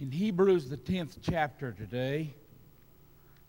in 0.00 0.12
Hebrews, 0.12 0.68
the 0.68 0.76
10th 0.76 1.18
chapter 1.22 1.72
today, 1.72 2.32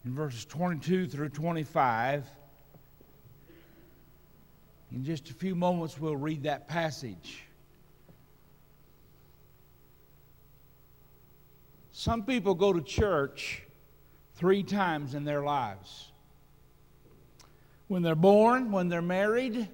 in 0.03 0.15
verses 0.15 0.45
22 0.45 1.07
through 1.07 1.29
25. 1.29 2.25
In 4.91 5.03
just 5.03 5.29
a 5.29 5.33
few 5.33 5.53
moments, 5.53 5.99
we'll 5.99 6.17
read 6.17 6.43
that 6.43 6.67
passage. 6.67 7.43
Some 11.91 12.23
people 12.23 12.55
go 12.55 12.73
to 12.73 12.81
church 12.81 13.61
three 14.35 14.63
times 14.63 15.13
in 15.13 15.25
their 15.25 15.43
lives 15.43 16.11
when 17.87 18.01
they're 18.01 18.15
born, 18.15 18.71
when 18.71 18.87
they're 18.87 19.01
married, 19.01 19.67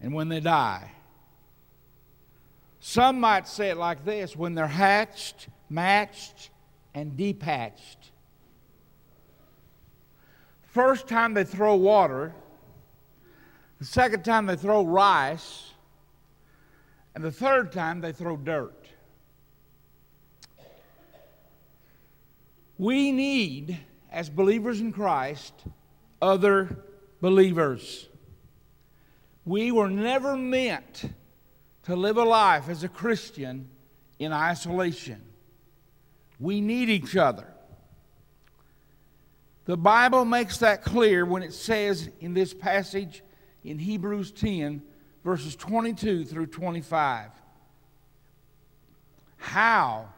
and 0.00 0.12
when 0.12 0.28
they 0.28 0.40
die. 0.40 0.90
Some 2.88 3.18
might 3.18 3.48
say 3.48 3.70
it 3.70 3.78
like 3.78 4.04
this 4.04 4.36
when 4.36 4.54
they're 4.54 4.68
hatched, 4.68 5.48
matched, 5.68 6.50
and 6.94 7.16
depatched. 7.16 8.12
First 10.68 11.08
time 11.08 11.34
they 11.34 11.42
throw 11.42 11.74
water, 11.74 12.32
the 13.80 13.84
second 13.84 14.24
time 14.24 14.46
they 14.46 14.54
throw 14.54 14.86
rice, 14.86 15.72
and 17.16 17.24
the 17.24 17.32
third 17.32 17.72
time 17.72 18.00
they 18.00 18.12
throw 18.12 18.36
dirt. 18.36 18.86
We 22.78 23.10
need, 23.10 23.80
as 24.12 24.30
believers 24.30 24.80
in 24.80 24.92
Christ, 24.92 25.52
other 26.22 26.84
believers. 27.20 28.08
We 29.44 29.72
were 29.72 29.90
never 29.90 30.36
meant 30.36 31.06
to 31.86 31.94
live 31.94 32.16
a 32.16 32.24
life 32.24 32.68
as 32.68 32.82
a 32.82 32.88
Christian 32.88 33.68
in 34.18 34.32
isolation. 34.32 35.22
We 36.40 36.60
need 36.60 36.90
each 36.90 37.16
other. 37.16 37.46
The 39.66 39.76
Bible 39.76 40.24
makes 40.24 40.58
that 40.58 40.82
clear 40.82 41.24
when 41.24 41.44
it 41.44 41.52
says 41.52 42.10
in 42.20 42.34
this 42.34 42.52
passage 42.52 43.22
in 43.62 43.78
Hebrews 43.78 44.32
10, 44.32 44.82
verses 45.24 45.54
22 45.54 46.24
through 46.24 46.46
25. 46.46 47.30
How 49.36 50.08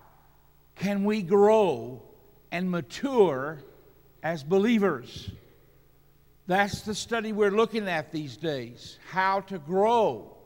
can 0.74 1.05
we 1.05 1.20
grow 1.20 2.02
and 2.50 2.70
mature 2.70 3.58
as 4.22 4.42
believers? 4.42 5.30
That's 6.46 6.80
the 6.80 6.94
study 6.94 7.34
we're 7.34 7.50
looking 7.50 7.89
at 7.89 8.11
these 8.11 8.39
days 8.39 8.98
how 9.11 9.41
to 9.42 9.58
grow 9.58 10.38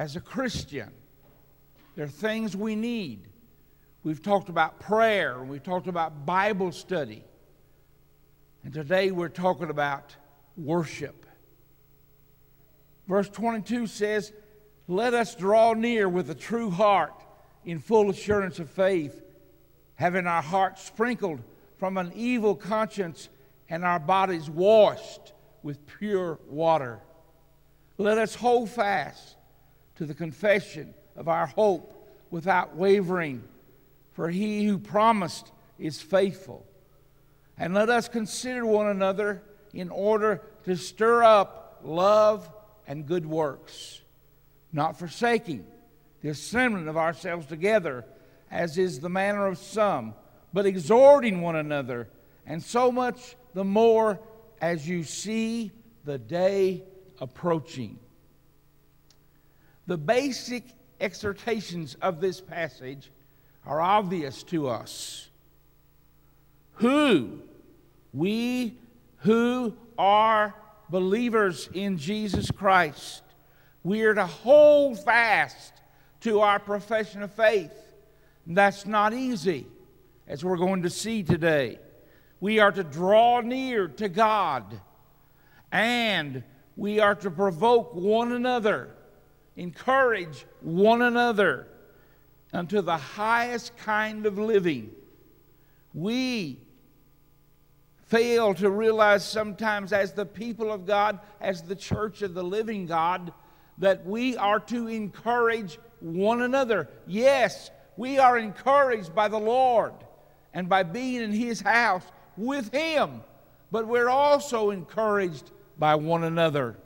as 0.00 0.16
a 0.16 0.20
Christian. 0.20 0.90
There 1.94 2.06
are 2.06 2.08
things 2.08 2.56
we 2.56 2.74
need. 2.74 3.28
We've 4.02 4.22
talked 4.22 4.48
about 4.48 4.80
prayer, 4.80 5.42
we've 5.42 5.62
talked 5.62 5.88
about 5.88 6.24
Bible 6.24 6.72
study. 6.72 7.22
And 8.64 8.72
today 8.72 9.10
we're 9.10 9.28
talking 9.28 9.68
about 9.68 10.16
worship. 10.56 11.26
Verse 13.08 13.28
22 13.28 13.86
says, 13.88 14.32
Let 14.88 15.12
us 15.12 15.34
draw 15.34 15.74
near 15.74 16.08
with 16.08 16.30
a 16.30 16.34
true 16.34 16.70
heart 16.70 17.22
in 17.66 17.78
full 17.78 18.08
assurance 18.08 18.58
of 18.58 18.70
faith, 18.70 19.22
having 19.96 20.26
our 20.26 20.42
hearts 20.42 20.82
sprinkled 20.82 21.40
from 21.76 21.98
an 21.98 22.10
evil 22.14 22.54
conscience 22.54 23.28
and 23.68 23.84
our 23.84 24.00
bodies 24.00 24.48
washed 24.48 25.34
with 25.62 25.86
pure 25.86 26.38
water. 26.48 27.00
Let 27.98 28.16
us 28.16 28.34
hold 28.34 28.70
fast 28.70 29.36
to 30.00 30.06
the 30.06 30.14
confession 30.14 30.94
of 31.14 31.28
our 31.28 31.44
hope 31.44 32.08
without 32.30 32.74
wavering, 32.74 33.44
for 34.14 34.30
he 34.30 34.64
who 34.64 34.78
promised 34.78 35.52
is 35.78 36.00
faithful. 36.00 36.64
And 37.58 37.74
let 37.74 37.90
us 37.90 38.08
consider 38.08 38.64
one 38.64 38.86
another 38.86 39.42
in 39.74 39.90
order 39.90 40.40
to 40.64 40.74
stir 40.74 41.22
up 41.22 41.80
love 41.84 42.48
and 42.86 43.04
good 43.04 43.26
works, 43.26 44.00
not 44.72 44.98
forsaking 44.98 45.66
the 46.22 46.30
assembling 46.30 46.88
of 46.88 46.96
ourselves 46.96 47.44
together, 47.44 48.06
as 48.50 48.78
is 48.78 49.00
the 49.00 49.10
manner 49.10 49.46
of 49.46 49.58
some, 49.58 50.14
but 50.54 50.64
exhorting 50.64 51.42
one 51.42 51.56
another, 51.56 52.08
and 52.46 52.62
so 52.62 52.90
much 52.90 53.36
the 53.52 53.64
more 53.64 54.18
as 54.62 54.88
you 54.88 55.04
see 55.04 55.70
the 56.06 56.16
day 56.16 56.84
approaching. 57.20 57.98
The 59.90 59.98
basic 59.98 60.62
exhortations 61.00 61.96
of 62.00 62.20
this 62.20 62.40
passage 62.40 63.10
are 63.66 63.80
obvious 63.80 64.44
to 64.44 64.68
us. 64.68 65.28
Who? 66.74 67.40
We 68.14 68.78
who 69.22 69.74
are 69.98 70.54
believers 70.90 71.68
in 71.74 71.98
Jesus 71.98 72.52
Christ. 72.52 73.24
We 73.82 74.02
are 74.02 74.14
to 74.14 74.26
hold 74.26 75.04
fast 75.04 75.72
to 76.20 76.38
our 76.38 76.60
profession 76.60 77.24
of 77.24 77.32
faith. 77.32 77.74
That's 78.46 78.86
not 78.86 79.12
easy, 79.12 79.66
as 80.28 80.44
we're 80.44 80.56
going 80.56 80.82
to 80.82 80.90
see 80.90 81.24
today. 81.24 81.80
We 82.38 82.60
are 82.60 82.70
to 82.70 82.84
draw 82.84 83.40
near 83.40 83.88
to 83.88 84.08
God, 84.08 84.80
and 85.72 86.44
we 86.76 87.00
are 87.00 87.16
to 87.16 87.30
provoke 87.32 87.92
one 87.92 88.30
another 88.30 88.94
encourage 89.60 90.46
one 90.62 91.02
another 91.02 91.66
unto 92.50 92.80
the 92.80 92.96
highest 92.96 93.76
kind 93.76 94.24
of 94.24 94.38
living. 94.38 94.90
We 95.92 96.58
fail 98.06 98.54
to 98.54 98.70
realize 98.70 99.22
sometimes, 99.22 99.92
as 99.92 100.14
the 100.14 100.24
people 100.24 100.72
of 100.72 100.86
God, 100.86 101.20
as 101.42 101.62
the 101.62 101.76
church 101.76 102.22
of 102.22 102.32
the 102.32 102.42
living 102.42 102.86
God, 102.86 103.34
that 103.76 104.06
we 104.06 104.34
are 104.38 104.60
to 104.60 104.88
encourage 104.88 105.78
one 106.00 106.40
another. 106.40 106.88
Yes, 107.06 107.70
we 107.98 108.18
are 108.18 108.38
encouraged 108.38 109.14
by 109.14 109.28
the 109.28 109.38
Lord 109.38 109.92
and 110.54 110.70
by 110.70 110.84
being 110.84 111.20
in 111.20 111.32
His 111.32 111.60
house 111.60 112.04
with 112.38 112.72
Him, 112.72 113.20
but 113.70 113.86
we're 113.86 114.08
also 114.08 114.70
encouraged 114.70 115.50
by 115.78 115.96
one 115.96 116.24
another. 116.24 116.78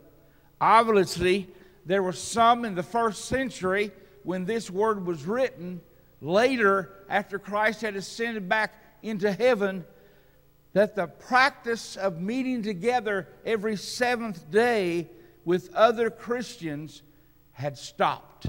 Obviously, 0.60 1.48
there 1.86 2.02
were 2.02 2.12
some 2.12 2.64
in 2.64 2.74
the 2.74 2.82
first 2.82 3.26
century 3.26 3.90
when 4.22 4.44
this 4.44 4.70
word 4.70 5.06
was 5.06 5.24
written, 5.24 5.80
later, 6.20 6.90
after 7.08 7.38
Christ 7.38 7.82
had 7.82 7.96
ascended 7.96 8.48
back 8.48 8.72
into 9.02 9.30
heaven, 9.30 9.84
that 10.72 10.96
the 10.96 11.06
practice 11.06 11.96
of 11.96 12.20
meeting 12.20 12.62
together 12.62 13.28
every 13.44 13.76
seventh 13.76 14.50
day 14.50 15.08
with 15.44 15.72
other 15.74 16.10
Christians 16.10 17.02
had 17.52 17.78
stopped. 17.78 18.46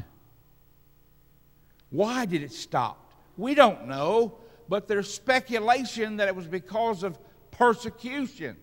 Why 1.90 2.25
did 2.25 2.41
it 2.41 2.51
stop? 2.51 3.12
We 3.38 3.53
don't 3.53 3.88
know, 3.88 4.38
but 4.68 4.88
there's 4.88 5.13
speculation 5.13 6.18
that 6.18 6.28
it 6.28 6.35
was 6.35 6.47
because 6.47 7.03
of 7.03 7.19
persecution. 7.51 8.56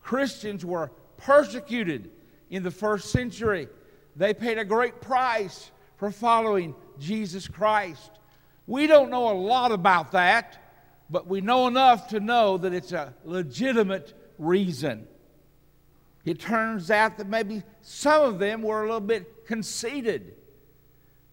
Christians 0.00 0.64
were 0.64 0.90
persecuted 1.16 2.10
in 2.48 2.62
the 2.62 2.70
first 2.70 3.10
century. 3.10 3.68
They 4.20 4.34
paid 4.34 4.58
a 4.58 4.66
great 4.66 5.00
price 5.00 5.70
for 5.96 6.10
following 6.10 6.74
Jesus 6.98 7.48
Christ. 7.48 8.10
We 8.66 8.86
don't 8.86 9.08
know 9.08 9.30
a 9.30 9.32
lot 9.32 9.72
about 9.72 10.12
that, 10.12 10.62
but 11.08 11.26
we 11.26 11.40
know 11.40 11.68
enough 11.68 12.08
to 12.08 12.20
know 12.20 12.58
that 12.58 12.74
it's 12.74 12.92
a 12.92 13.14
legitimate 13.24 14.12
reason. 14.36 15.08
It 16.26 16.38
turns 16.38 16.90
out 16.90 17.16
that 17.16 17.28
maybe 17.28 17.62
some 17.80 18.20
of 18.20 18.38
them 18.38 18.60
were 18.60 18.82
a 18.82 18.86
little 18.88 19.00
bit 19.00 19.46
conceited. 19.46 20.34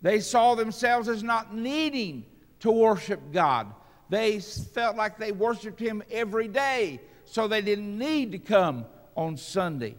They 0.02 0.22
saw 0.22 0.56
themselves 0.56 1.10
as 1.10 1.24
not 1.24 1.54
needing 1.54 2.26
to 2.62 2.72
worship 2.72 3.34
God. 3.34 3.68
They 4.08 4.40
felt 4.40 4.96
like 4.96 5.18
they 5.18 5.34
worshiped 5.34 5.82
Him 5.82 6.04
every 6.10 6.48
day, 6.48 7.02
so 7.26 7.50
they 7.50 7.62
didn't 7.62 8.00
need 8.00 8.32
to 8.32 8.40
come 8.40 8.86
on 9.14 9.36
Sunday. 9.36 9.98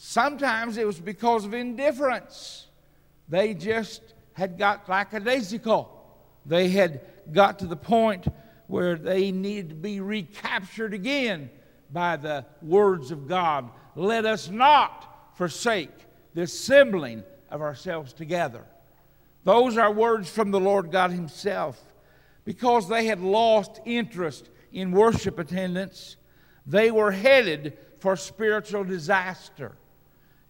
Sometimes 0.00 0.78
it 0.78 0.86
was 0.86 1.00
because 1.00 1.44
of 1.44 1.54
indifference. 1.54 2.68
They 3.28 3.52
just 3.52 4.00
had 4.32 4.56
got 4.56 4.88
lackadaisical. 4.88 5.90
They 6.46 6.68
had 6.68 7.00
got 7.32 7.58
to 7.58 7.66
the 7.66 7.76
point 7.76 8.28
where 8.68 8.94
they 8.94 9.32
needed 9.32 9.70
to 9.70 9.74
be 9.74 9.98
recaptured 9.98 10.94
again 10.94 11.50
by 11.90 12.16
the 12.16 12.46
words 12.62 13.10
of 13.10 13.26
God. 13.26 13.70
Let 13.96 14.24
us 14.24 14.48
not 14.48 15.34
forsake 15.36 15.90
the 16.32 16.42
assembling 16.42 17.24
of 17.50 17.60
ourselves 17.60 18.12
together. 18.12 18.64
Those 19.42 19.76
are 19.76 19.90
words 19.90 20.30
from 20.30 20.52
the 20.52 20.60
Lord 20.60 20.92
God 20.92 21.10
Himself. 21.10 21.76
Because 22.44 22.88
they 22.88 23.06
had 23.06 23.20
lost 23.20 23.80
interest 23.84 24.48
in 24.72 24.92
worship 24.92 25.40
attendance, 25.40 26.16
they 26.64 26.92
were 26.92 27.10
headed 27.10 27.76
for 27.98 28.14
spiritual 28.14 28.84
disaster. 28.84 29.72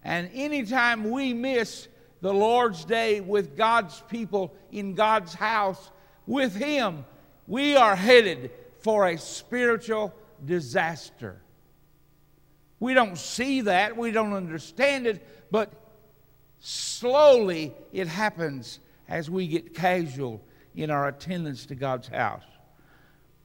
And 0.09 0.31
anytime 0.33 1.11
we 1.11 1.35
miss 1.35 1.87
the 2.21 2.33
Lord's 2.33 2.83
day 2.83 3.21
with 3.21 3.55
God's 3.55 4.01
people 4.09 4.55
in 4.71 4.95
God's 4.95 5.35
house, 5.35 5.91
with 6.25 6.55
Him, 6.55 7.05
we 7.45 7.75
are 7.75 7.95
headed 7.95 8.49
for 8.79 9.07
a 9.07 9.19
spiritual 9.19 10.11
disaster. 10.43 11.39
We 12.79 12.95
don't 12.95 13.19
see 13.19 13.61
that, 13.61 13.95
we 13.95 14.09
don't 14.09 14.33
understand 14.33 15.05
it, 15.05 15.23
but 15.51 15.71
slowly 16.57 17.75
it 17.93 18.07
happens 18.07 18.79
as 19.07 19.29
we 19.29 19.45
get 19.45 19.75
casual 19.75 20.41
in 20.73 20.89
our 20.89 21.07
attendance 21.07 21.67
to 21.67 21.75
God's 21.75 22.07
house. 22.07 22.45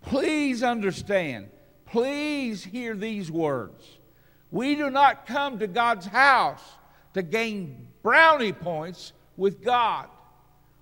Please 0.01 0.63
understand, 0.63 1.51
please 1.85 2.65
hear 2.65 2.97
these 2.97 3.31
words. 3.31 3.94
We 4.55 4.77
do 4.77 4.89
not 4.89 5.27
come 5.27 5.59
to 5.59 5.67
God's 5.67 6.07
house 6.07 6.63
to 7.15 7.23
gain 7.23 7.89
brownie 8.05 8.53
points 8.53 9.13
with 9.37 9.65
God. 9.65 10.07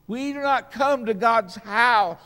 We 0.07 0.35
do 0.35 0.41
not 0.41 0.71
come 0.71 1.07
to 1.07 1.15
God's 1.15 1.55
house 1.55 2.21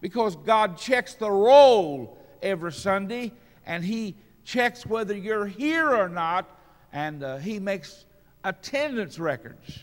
because 0.00 0.34
God 0.34 0.78
checks 0.78 1.12
the 1.12 1.30
roll 1.30 2.16
every 2.42 2.72
Sunday 2.72 3.34
and 3.66 3.84
He 3.84 4.16
checks 4.44 4.86
whether 4.86 5.14
you're 5.14 5.44
here 5.44 5.94
or 5.94 6.08
not 6.08 6.48
and 6.90 7.22
uh, 7.22 7.36
He 7.36 7.58
makes 7.58 8.06
attendance 8.42 9.18
records. 9.18 9.80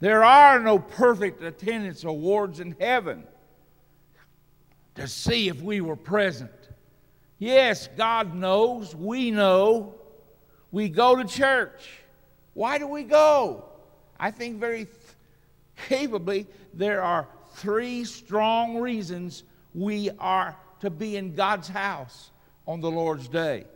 There 0.00 0.24
are 0.24 0.58
no 0.58 0.78
perfect 0.78 1.42
attendance 1.42 2.02
awards 2.04 2.60
in 2.60 2.74
heaven 2.80 3.24
to 4.94 5.06
see 5.06 5.48
if 5.48 5.60
we 5.60 5.82
were 5.82 5.96
present. 5.96 6.70
Yes, 7.38 7.90
God 7.94 8.34
knows, 8.34 8.96
we 8.96 9.30
know. 9.30 9.96
We 10.74 10.88
go 10.88 11.14
to 11.14 11.24
church. 11.24 11.88
Why 12.52 12.78
do 12.78 12.88
we 12.88 13.04
go? 13.04 13.64
I 14.18 14.32
think 14.32 14.58
very 14.58 14.86
th- 14.86 14.96
capably 15.88 16.48
there 16.72 17.00
are 17.00 17.28
three 17.52 18.02
strong 18.02 18.78
reasons 18.78 19.44
we 19.72 20.10
are 20.18 20.56
to 20.80 20.90
be 20.90 21.16
in 21.16 21.36
God's 21.36 21.68
house 21.68 22.32
on 22.66 22.80
the 22.80 22.90
Lord's 22.90 23.28
day. 23.28 23.66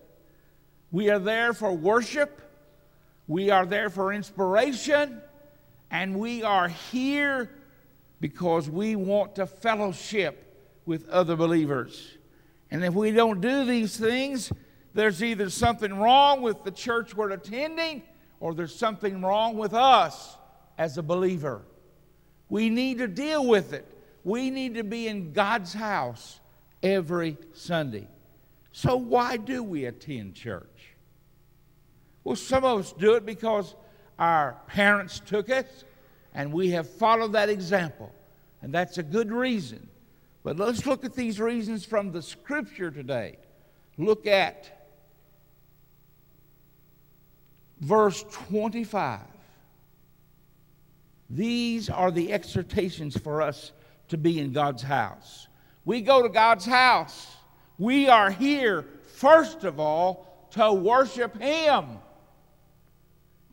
We 0.90 1.08
are 1.10 1.20
there 1.20 1.52
for 1.52 1.72
worship, 1.72 2.42
we 3.28 3.50
are 3.50 3.64
there 3.64 3.90
for 3.90 4.12
inspiration, 4.12 5.22
and 5.92 6.18
we 6.18 6.42
are 6.42 6.66
here 6.66 7.48
because 8.20 8.68
we 8.68 8.96
want 8.96 9.36
to 9.36 9.46
fellowship 9.46 10.52
with 10.84 11.08
other 11.10 11.36
believers. 11.36 12.18
And 12.72 12.84
if 12.84 12.92
we 12.92 13.12
don't 13.12 13.40
do 13.40 13.64
these 13.64 13.96
things, 13.96 14.50
there's 14.98 15.22
either 15.22 15.48
something 15.48 15.96
wrong 15.96 16.42
with 16.42 16.64
the 16.64 16.72
church 16.72 17.14
we're 17.14 17.30
attending 17.30 18.02
or 18.40 18.52
there's 18.52 18.74
something 18.74 19.22
wrong 19.22 19.56
with 19.56 19.72
us 19.72 20.36
as 20.76 20.98
a 20.98 21.04
believer. 21.04 21.62
We 22.48 22.68
need 22.68 22.98
to 22.98 23.06
deal 23.06 23.46
with 23.46 23.72
it. 23.72 23.86
We 24.24 24.50
need 24.50 24.74
to 24.74 24.82
be 24.82 25.06
in 25.06 25.32
God's 25.32 25.72
house 25.72 26.40
every 26.82 27.36
Sunday. 27.52 28.08
So, 28.72 28.96
why 28.96 29.36
do 29.36 29.62
we 29.62 29.84
attend 29.84 30.34
church? 30.34 30.96
Well, 32.24 32.34
some 32.34 32.64
of 32.64 32.80
us 32.80 32.92
do 32.92 33.14
it 33.14 33.24
because 33.24 33.76
our 34.18 34.56
parents 34.66 35.20
took 35.20 35.48
us 35.48 35.84
and 36.34 36.52
we 36.52 36.70
have 36.70 36.90
followed 36.90 37.34
that 37.34 37.48
example. 37.48 38.12
And 38.62 38.74
that's 38.74 38.98
a 38.98 39.04
good 39.04 39.30
reason. 39.30 39.88
But 40.42 40.56
let's 40.56 40.86
look 40.86 41.04
at 41.04 41.14
these 41.14 41.38
reasons 41.38 41.84
from 41.84 42.10
the 42.10 42.20
scripture 42.20 42.90
today. 42.90 43.38
Look 43.96 44.26
at 44.26 44.74
verse 47.80 48.24
25. 48.30 49.20
These 51.30 51.90
are 51.90 52.10
the 52.10 52.32
exhortations 52.32 53.16
for 53.16 53.42
us 53.42 53.72
to 54.08 54.16
be 54.16 54.40
in 54.40 54.52
God's 54.52 54.82
house. 54.82 55.48
We 55.84 56.00
go 56.00 56.22
to 56.22 56.28
God's 56.28 56.64
house. 56.64 57.26
We 57.78 58.08
are 58.08 58.30
here, 58.30 58.84
first 59.16 59.64
of 59.64 59.78
all, 59.78 60.48
to 60.52 60.72
worship 60.72 61.40
Him. 61.40 61.98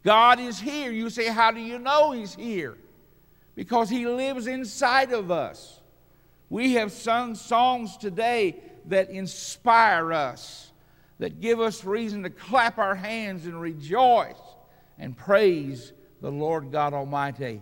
God 0.04 0.40
is 0.40 0.60
here. 0.60 0.92
You 0.92 1.10
say, 1.10 1.28
How 1.28 1.52
do 1.52 1.60
you 1.60 1.80
know 1.80 2.12
He's 2.12 2.34
here? 2.36 2.78
Because 3.56 3.90
He 3.90 4.08
lives 4.08 4.48
inside 4.48 5.12
of 5.12 5.32
us. 5.32 5.82
We 6.50 6.74
have 6.74 6.92
sung 6.92 7.36
songs 7.36 7.98
today 7.98 8.62
that 8.88 9.10
inspire 9.10 10.14
us, 10.14 10.65
that 11.20 11.40
give 11.42 11.60
us 11.60 11.84
reason 11.86 12.24
to 12.24 12.30
clap 12.30 12.78
our 12.78 12.96
hands 12.96 13.46
and 13.46 13.60
rejoice 13.60 14.36
and 14.98 15.18
praise 15.18 15.94
the 16.22 16.32
Lord 16.32 16.72
God 16.72 16.94
Almighty. 16.94 17.62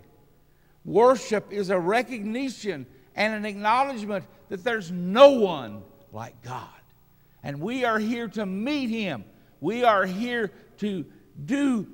Worship 0.86 1.52
is 1.52 1.70
a 1.70 1.80
recognition 1.80 2.86
and 3.16 3.34
an 3.34 3.46
acknowledgement 3.46 4.26
that 4.50 4.64
there's 4.64 4.92
no 4.92 5.32
one 5.32 5.84
like 6.12 6.42
God. 6.42 6.68
And 7.44 7.60
we 7.60 7.86
are 7.86 8.00
here 8.00 8.28
to 8.30 8.46
meet 8.46 8.90
Him. 8.90 9.26
We 9.62 9.84
are 9.84 10.06
here 10.06 10.52
to 10.80 11.06
do 11.46 11.88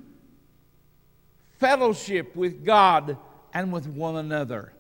fellowship 1.60 2.36
with 2.36 2.66
God 2.66 3.18
and 3.54 3.72
with 3.72 3.88
one 3.88 4.16
another. 4.16 4.72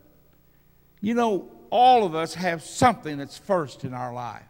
You 1.02 1.14
know, 1.14 1.50
all 1.70 2.06
of 2.06 2.16
us 2.16 2.34
have 2.34 2.64
something 2.64 3.18
that's 3.18 3.38
first 3.38 3.84
in 3.84 3.94
our 3.94 4.14
life. 4.14 4.44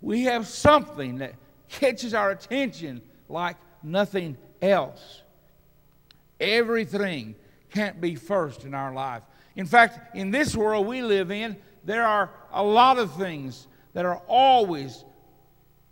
We 0.00 0.24
have 0.24 0.46
something 0.46 1.18
that 1.18 1.34
catches 1.68 2.14
our 2.14 2.30
attention 2.30 3.02
like 3.28 3.56
nothing 3.82 4.36
else. 4.62 5.22
Everything 6.40 7.34
can't 7.70 8.00
be 8.00 8.14
first 8.14 8.64
in 8.64 8.74
our 8.74 8.92
life. 8.92 9.22
In 9.56 9.66
fact, 9.66 10.16
in 10.16 10.30
this 10.30 10.56
world 10.56 10.86
we 10.86 11.02
live 11.02 11.30
in, 11.30 11.56
there 11.84 12.06
are 12.06 12.30
a 12.52 12.62
lot 12.62 12.98
of 12.98 13.14
things 13.16 13.66
that 13.92 14.04
are 14.04 14.22
always 14.28 15.04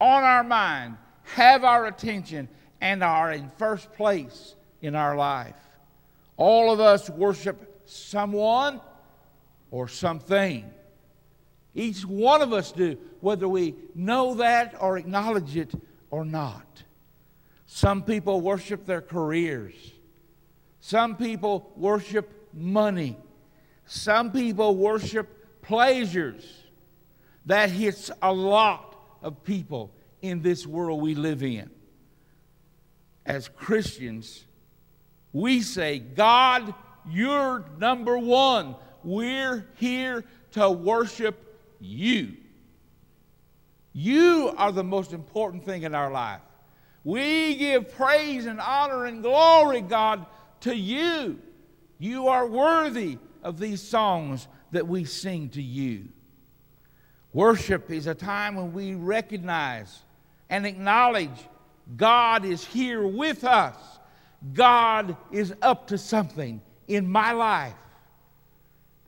on 0.01 0.23
our 0.23 0.45
mind, 0.45 0.97
have 1.23 1.65
our 1.65 1.87
attention, 1.87 2.49
and 2.81 3.03
are 3.03 3.33
in 3.33 3.51
first 3.57 3.93
place 3.95 4.55
in 4.83 4.95
our 4.95 5.17
life. 5.17 5.57
All 6.37 6.73
of 6.73 6.81
us 6.81 7.09
worship 7.11 7.83
someone 7.87 8.81
or 9.71 9.89
something. 9.89 10.71
Each 11.75 12.05
one 12.05 12.43
of 12.43 12.53
us 12.53 12.73
do, 12.73 12.97
whether 13.27 13.49
we 13.49 13.75
know 13.97 14.35
that 14.35 14.77
or 14.81 14.97
acknowledge 14.97 15.57
it 15.57 15.75
or 16.13 16.25
not. 16.25 16.85
Some 17.67 18.05
people 18.05 18.41
worship 18.41 18.87
their 18.87 19.01
careers. 19.01 19.75
Some 20.81 21.17
people 21.17 21.73
worship 21.75 22.31
money. 22.55 23.17
Some 23.85 24.31
people 24.31 24.77
worship 24.77 25.61
pleasures. 25.61 26.45
That 27.47 27.69
hits 27.69 28.13
a 28.23 28.33
lot 28.33 28.95
of 29.23 29.43
people 29.43 29.91
in 30.23 30.41
this 30.41 30.65
world 30.65 31.03
we 31.03 31.17
live 31.17 31.43
in. 31.43 31.69
As 33.25 33.49
Christians, 33.49 34.45
we 35.33 35.63
say, 35.63 35.99
God, 35.99 36.73
you're 37.11 37.65
number 37.79 38.17
one. 38.19 38.77
We're 39.03 39.67
here 39.79 40.25
to 40.53 40.71
worship 40.71 41.43
you. 41.81 42.37
You 43.99 44.53
are 44.59 44.73
the 44.73 44.85
most 44.85 45.15
important 45.15 45.65
thing 45.65 45.85
in 45.85 45.95
our 45.95 46.11
life. 46.11 46.43
We 47.03 47.55
give 47.55 47.97
praise 47.97 48.45
and 48.45 48.61
honor 48.61 49.07
and 49.07 49.23
glory, 49.23 49.81
God, 49.81 50.27
to 50.61 50.77
you. 50.77 51.39
You 51.99 52.29
are 52.29 52.47
worthy 52.47 53.17
of 53.43 53.59
these 53.59 53.81
songs 53.81 54.49
that 54.73 54.87
we 54.87 55.07
sing 55.07 55.49
to 55.51 55.63
you. 55.63 56.11
Worship 57.33 57.91
is 57.91 58.07
a 58.07 58.15
time 58.15 58.57
when 58.57 58.75
we 58.75 58.95
recognize 58.95 60.03
and 60.51 60.67
acknowledge 60.67 61.49
God 61.97 62.45
is 62.45 62.63
here 62.67 63.07
with 63.07 63.45
us. 63.45 63.77
God 64.53 65.17
is 65.33 65.55
up 65.63 65.87
to 65.87 65.97
something 65.97 66.61
in 66.87 67.11
my 67.11 67.33
life. 67.33 67.73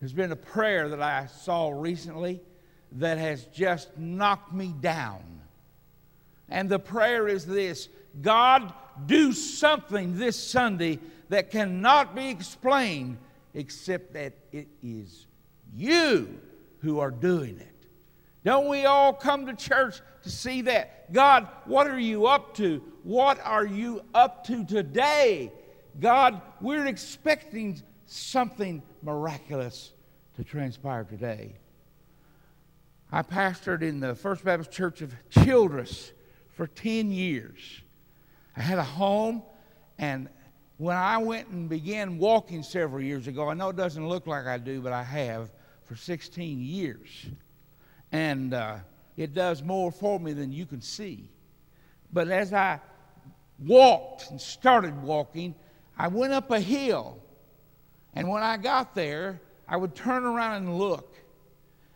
There's 0.00 0.14
been 0.14 0.32
a 0.32 0.36
prayer 0.36 0.88
that 0.88 1.02
I 1.02 1.26
saw 1.26 1.68
recently 1.78 2.40
that 2.92 3.18
has 3.18 3.44
just 3.46 3.96
knocked 3.98 4.52
me 4.52 4.74
down. 4.80 5.22
And 6.48 6.68
the 6.68 6.78
prayer 6.78 7.28
is 7.28 7.44
this 7.46 7.88
God, 8.22 8.72
do 9.06 9.32
something 9.32 10.16
this 10.18 10.36
Sunday 10.36 10.98
that 11.28 11.50
cannot 11.50 12.14
be 12.14 12.28
explained 12.28 13.18
except 13.54 14.14
that 14.14 14.32
it 14.52 14.68
is 14.82 15.26
you 15.74 16.40
who 16.80 17.00
are 17.00 17.10
doing 17.10 17.58
it. 17.58 17.86
Don't 18.44 18.68
we 18.68 18.86
all 18.86 19.12
come 19.12 19.46
to 19.46 19.54
church 19.54 20.00
to 20.22 20.30
see 20.30 20.62
that? 20.62 21.12
God, 21.12 21.48
what 21.64 21.86
are 21.86 21.98
you 21.98 22.26
up 22.26 22.54
to? 22.54 22.82
What 23.02 23.40
are 23.44 23.66
you 23.66 24.02
up 24.14 24.44
to 24.46 24.64
today? 24.64 25.52
God, 26.00 26.40
we're 26.60 26.86
expecting 26.86 27.82
something 28.06 28.82
miraculous 29.02 29.92
to 30.36 30.44
transpire 30.44 31.04
today. 31.04 31.56
I 33.10 33.22
pastored 33.22 33.80
in 33.82 34.00
the 34.00 34.14
First 34.14 34.44
Baptist 34.44 34.70
Church 34.70 35.00
of 35.00 35.14
Childress 35.30 36.12
for 36.50 36.66
10 36.66 37.10
years. 37.10 37.58
I 38.54 38.60
had 38.60 38.78
a 38.78 38.84
home, 38.84 39.42
and 39.98 40.28
when 40.76 40.96
I 40.96 41.16
went 41.16 41.48
and 41.48 41.70
began 41.70 42.18
walking 42.18 42.62
several 42.62 43.00
years 43.00 43.26
ago, 43.26 43.48
I 43.48 43.54
know 43.54 43.70
it 43.70 43.76
doesn't 43.76 44.06
look 44.06 44.26
like 44.26 44.46
I 44.46 44.58
do, 44.58 44.82
but 44.82 44.92
I 44.92 45.02
have 45.02 45.50
for 45.84 45.96
16 45.96 46.60
years. 46.60 47.08
And 48.12 48.52
uh, 48.52 48.76
it 49.16 49.32
does 49.32 49.62
more 49.62 49.90
for 49.90 50.20
me 50.20 50.34
than 50.34 50.52
you 50.52 50.66
can 50.66 50.82
see. 50.82 51.30
But 52.12 52.28
as 52.28 52.52
I 52.52 52.78
walked 53.58 54.30
and 54.30 54.38
started 54.38 55.02
walking, 55.02 55.54
I 55.96 56.08
went 56.08 56.34
up 56.34 56.50
a 56.50 56.60
hill. 56.60 57.22
And 58.14 58.28
when 58.28 58.42
I 58.42 58.58
got 58.58 58.94
there, 58.94 59.40
I 59.66 59.78
would 59.78 59.94
turn 59.94 60.24
around 60.24 60.56
and 60.56 60.78
look. 60.78 61.14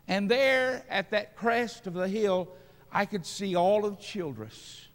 And 0.07 0.29
there 0.29 0.85
at 0.89 1.11
that 1.11 1.35
crest 1.35 1.87
of 1.87 1.93
the 1.93 2.07
hill, 2.07 2.49
I 2.91 3.05
could 3.05 3.25
see 3.25 3.55
all 3.55 3.85
of 3.85 3.99
Childress. 3.99 4.87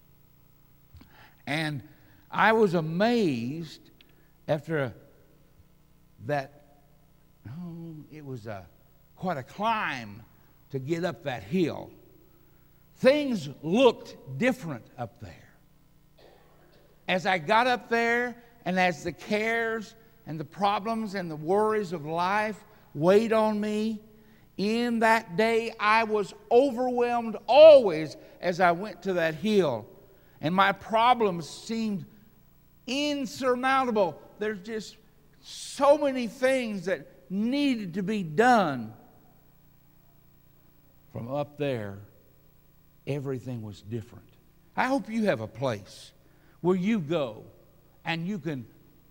And 1.47 1.83
I 2.31 2.53
was 2.53 2.75
amazed 2.75 3.91
after 4.47 4.95
that, 6.27 6.81
oh, 7.49 7.95
it 8.13 8.25
was 8.25 8.47
a, 8.47 8.67
quite 9.17 9.39
a 9.39 9.43
climb 9.43 10.23
to 10.71 10.79
get 10.79 11.05
up 11.05 11.25
that 11.25 11.43
hill. 11.43 11.91
Things 12.97 13.49
looked 13.63 14.39
different 14.39 14.85
up 14.99 15.21
there. 15.21 15.49
As 17.07 17.25
I 17.25 17.39
got 17.39 17.67
up 17.67 17.89
there, 17.89 18.37
and 18.69 18.79
as 18.79 19.03
the 19.03 19.13
cares 19.13 19.95
and 20.27 20.39
the 20.39 20.45
problems 20.45 21.15
and 21.15 21.31
the 21.31 21.37
worries 21.37 21.95
of 21.95 22.05
life 22.05 22.63
weighed 22.95 23.33
on 23.33 23.59
me, 23.59 24.03
in 24.59 24.99
that 24.99 25.37
day 25.37 25.73
I 25.79 26.05
was 26.05 26.35
overwhelmed 26.51 27.37
always 27.47 28.17
as 28.41 28.61
I 28.61 28.73
went 28.73 29.03
to 29.05 29.15
that 29.15 29.37
hill. 29.37 29.87
And 30.41 30.55
my 30.55 30.73
problems 30.73 31.49
seemed 31.49 32.05
insurmountable. 32.87 34.21
There's 34.39 34.61
just 34.61 34.97
so 35.41 35.97
many 35.97 36.27
things 36.27 36.85
that 36.87 37.07
needed 37.31 37.95
to 37.95 38.03
be 38.03 38.23
done. 38.23 38.93
From 41.13 41.33
up 41.33 41.57
there, 41.57 41.99
everything 43.07 43.63
was 43.63 43.81
different. 43.81 44.29
I 44.77 44.85
hope 44.85 45.09
you 45.09 45.25
have 45.25 45.41
a 45.41 45.47
place 45.47 46.13
where 46.61 46.77
you 46.77 46.99
go 46.99 47.45
and 48.05 48.27
you 48.27 48.39
can 48.39 48.67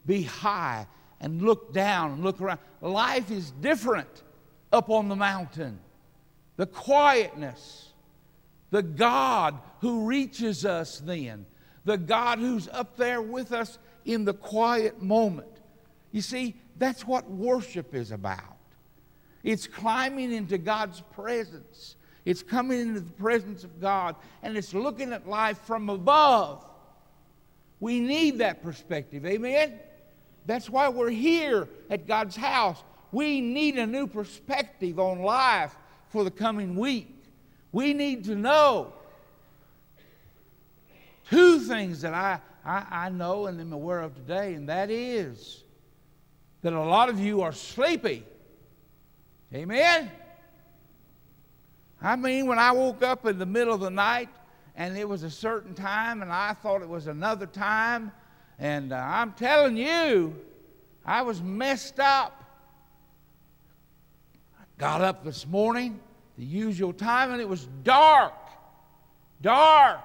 be 0.05 0.23
high 0.23 0.87
and 1.19 1.41
look 1.41 1.73
down 1.73 2.11
and 2.13 2.23
look 2.23 2.39
around. 2.41 2.59
Life 2.81 3.31
is 3.31 3.51
different 3.51 4.23
up 4.71 4.89
on 4.89 5.09
the 5.09 5.15
mountain. 5.15 5.79
The 6.57 6.65
quietness, 6.65 7.89
the 8.71 8.83
God 8.83 9.59
who 9.81 10.05
reaches 10.05 10.65
us 10.65 10.99
then, 10.99 11.45
the 11.85 11.97
God 11.97 12.39
who's 12.39 12.67
up 12.67 12.97
there 12.97 13.21
with 13.21 13.51
us 13.51 13.77
in 14.05 14.25
the 14.25 14.33
quiet 14.33 15.01
moment. 15.01 15.47
You 16.11 16.21
see, 16.21 16.55
that's 16.77 17.05
what 17.05 17.29
worship 17.29 17.93
is 17.93 18.11
about. 18.11 18.57
It's 19.43 19.67
climbing 19.67 20.33
into 20.33 20.57
God's 20.57 21.01
presence. 21.11 21.95
It's 22.25 22.43
coming 22.43 22.79
into 22.81 22.99
the 22.99 23.13
presence 23.13 23.63
of 23.63 23.79
God 23.79 24.15
and 24.43 24.57
it's 24.57 24.73
looking 24.73 25.13
at 25.13 25.29
life 25.29 25.59
from 25.59 25.89
above. 25.89 26.65
We 27.79 27.99
need 27.99 28.39
that 28.39 28.63
perspective. 28.63 29.25
Amen? 29.25 29.79
That's 30.45 30.69
why 30.69 30.89
we're 30.89 31.09
here 31.09 31.69
at 31.89 32.07
God's 32.07 32.35
house. 32.35 32.83
We 33.11 33.41
need 33.41 33.77
a 33.77 33.87
new 33.87 34.07
perspective 34.07 34.99
on 34.99 35.21
life 35.21 35.75
for 36.09 36.23
the 36.23 36.31
coming 36.31 36.75
week. 36.75 37.13
We 37.71 37.93
need 37.93 38.25
to 38.25 38.35
know 38.35 38.93
two 41.29 41.59
things 41.59 42.01
that 42.01 42.13
I, 42.13 42.39
I, 42.65 42.85
I 42.91 43.09
know 43.09 43.47
and 43.47 43.59
am 43.59 43.73
aware 43.73 44.01
of 44.01 44.15
today, 44.15 44.53
and 44.53 44.67
that 44.69 44.89
is 44.89 45.63
that 46.61 46.73
a 46.73 46.81
lot 46.81 47.09
of 47.09 47.19
you 47.19 47.41
are 47.41 47.51
sleepy. 47.51 48.23
Amen? 49.53 50.11
I 52.01 52.15
mean, 52.15 52.47
when 52.47 52.59
I 52.59 52.71
woke 52.71 53.03
up 53.03 53.25
in 53.25 53.39
the 53.39 53.45
middle 53.45 53.73
of 53.73 53.79
the 53.79 53.89
night 53.89 54.29
and 54.75 54.97
it 54.97 55.07
was 55.07 55.23
a 55.23 55.31
certain 55.31 55.73
time 55.73 56.21
and 56.21 56.31
I 56.31 56.53
thought 56.53 56.81
it 56.81 56.89
was 56.89 57.07
another 57.07 57.45
time, 57.45 58.11
and 58.59 58.91
uh, 58.91 58.97
I'm 58.97 59.33
telling 59.33 59.77
you, 59.77 60.35
I 61.05 61.21
was 61.21 61.41
messed 61.41 61.99
up. 61.99 62.43
Got 64.77 65.01
up 65.01 65.23
this 65.23 65.47
morning, 65.47 65.99
the 66.37 66.45
usual 66.45 66.93
time, 66.93 67.31
and 67.31 67.41
it 67.41 67.49
was 67.49 67.67
dark. 67.83 68.33
Dark. 69.41 70.01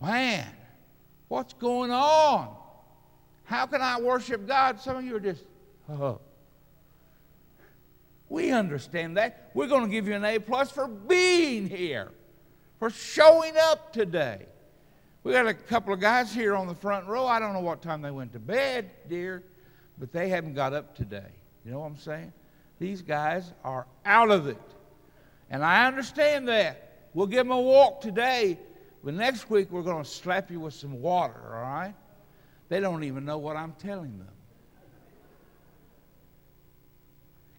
Man, 0.00 0.46
what's 1.28 1.52
going 1.52 1.92
on? 1.92 2.54
How 3.44 3.66
can 3.66 3.80
I 3.80 4.00
worship 4.00 4.48
God? 4.48 4.80
Some 4.80 4.96
of 4.96 5.04
you 5.04 5.14
are 5.16 5.20
just, 5.20 5.44
oh. 5.88 6.20
We 8.28 8.50
understand 8.50 9.16
that. 9.16 9.50
We're 9.54 9.68
going 9.68 9.84
to 9.84 9.90
give 9.90 10.08
you 10.08 10.14
an 10.14 10.24
A 10.24 10.40
plus 10.40 10.72
for 10.72 10.88
being 10.88 11.68
here, 11.68 12.10
for 12.80 12.90
showing 12.90 13.54
up 13.56 13.92
today. 13.92 14.46
We 15.22 15.32
got 15.32 15.46
a 15.46 15.54
couple 15.54 15.94
of 15.94 16.00
guys 16.00 16.34
here 16.34 16.56
on 16.56 16.66
the 16.66 16.74
front 16.74 17.06
row. 17.06 17.26
I 17.26 17.38
don't 17.38 17.52
know 17.52 17.60
what 17.60 17.80
time 17.80 18.02
they 18.02 18.10
went 18.10 18.32
to 18.32 18.40
bed, 18.40 18.90
dear, 19.08 19.44
but 19.98 20.12
they 20.12 20.28
haven't 20.28 20.54
got 20.54 20.72
up 20.72 20.96
today. 20.96 21.30
You 21.64 21.70
know 21.70 21.78
what 21.80 21.86
I'm 21.86 21.98
saying? 21.98 22.32
These 22.78 23.02
guys 23.02 23.52
are 23.64 23.86
out 24.04 24.30
of 24.30 24.46
it. 24.48 24.60
And 25.50 25.64
I 25.64 25.86
understand 25.86 26.48
that. 26.48 26.82
We'll 27.14 27.26
give 27.26 27.46
them 27.46 27.52
a 27.52 27.60
walk 27.60 28.02
today, 28.02 28.58
but 29.02 29.14
next 29.14 29.48
week 29.48 29.70
we're 29.70 29.82
going 29.82 30.04
to 30.04 30.08
slap 30.08 30.50
you 30.50 30.60
with 30.60 30.74
some 30.74 31.00
water, 31.00 31.40
all 31.54 31.62
right? 31.62 31.94
They 32.68 32.80
don't 32.80 33.04
even 33.04 33.24
know 33.24 33.38
what 33.38 33.56
I'm 33.56 33.72
telling 33.72 34.18
them. 34.18 34.28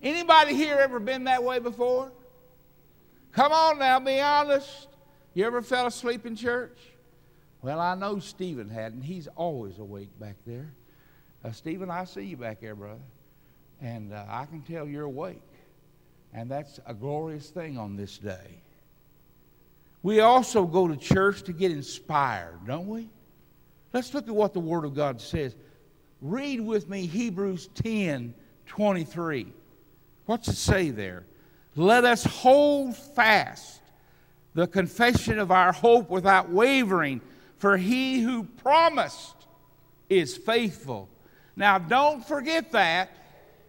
Anybody 0.01 0.53
here 0.53 0.75
ever 0.75 1.00
been 1.00 1.24
that 1.24 1.43
way 1.43 1.59
before? 1.59 2.12
Come 3.31 3.51
on 3.51 3.79
now, 3.79 4.00
be 4.00 4.19
honest. 4.19 4.88
You 5.33 5.45
ever 5.45 5.62
fell 5.62 5.88
asleep 5.88 6.25
in 6.25 6.36
church? 6.36 6.77
Well, 7.62 7.79
I 7.79 7.95
know 7.95 8.19
Stephen 8.19 8.69
hadn't. 8.69 9.01
he's 9.01 9.27
always 9.36 9.79
awake 9.79 10.17
back 10.19 10.36
there. 10.45 10.71
Uh, 11.43 11.51
Stephen, 11.51 11.89
I 11.89 12.05
see 12.05 12.24
you 12.24 12.38
back 12.38 12.62
there, 12.62 12.75
brother. 12.75 13.01
And 13.81 14.13
uh, 14.13 14.25
I 14.27 14.46
can 14.46 14.62
tell 14.62 14.88
you're 14.88 15.03
awake. 15.03 15.41
And 16.34 16.50
that's 16.50 16.79
a 16.86 16.93
glorious 16.93 17.50
thing 17.50 17.77
on 17.77 17.96
this 17.96 18.17
day. 18.17 18.62
We 20.03 20.19
also 20.19 20.65
go 20.65 20.88
to 20.88 20.96
church 20.96 21.43
to 21.43 21.53
get 21.53 21.72
inspired, 21.72 22.60
don't 22.65 22.88
we? 22.88 23.10
Let's 23.93 24.13
look 24.13 24.27
at 24.27 24.36
what 24.36 24.53
the 24.53 24.60
Word 24.60 24.86
of 24.86 24.96
God 24.96 25.19
says. 25.22 25.55
Read 26.22 26.62
with 26.62 26.89
me 26.89 27.05
Hebrews 27.05 27.69
10 27.75 28.34
23. 28.65 29.48
What's 30.25 30.48
it 30.50 30.55
say 30.55 30.89
there? 30.89 31.24
Let 31.75 32.03
us 32.03 32.24
hold 32.25 32.98
fast 32.98 33.81
the 34.53 34.67
confession 34.67 35.39
of 35.39 35.51
our 35.51 35.72
hope 35.72 36.10
without 36.10 36.50
wavering 36.50 37.22
for 37.57 37.77
he 37.77 38.19
who 38.19 38.43
promised 38.43 39.36
is 40.10 40.38
faithful. 40.38 41.10
Now, 41.55 41.77
don't 41.79 42.25
forget 42.25 42.72
that. 42.72 43.10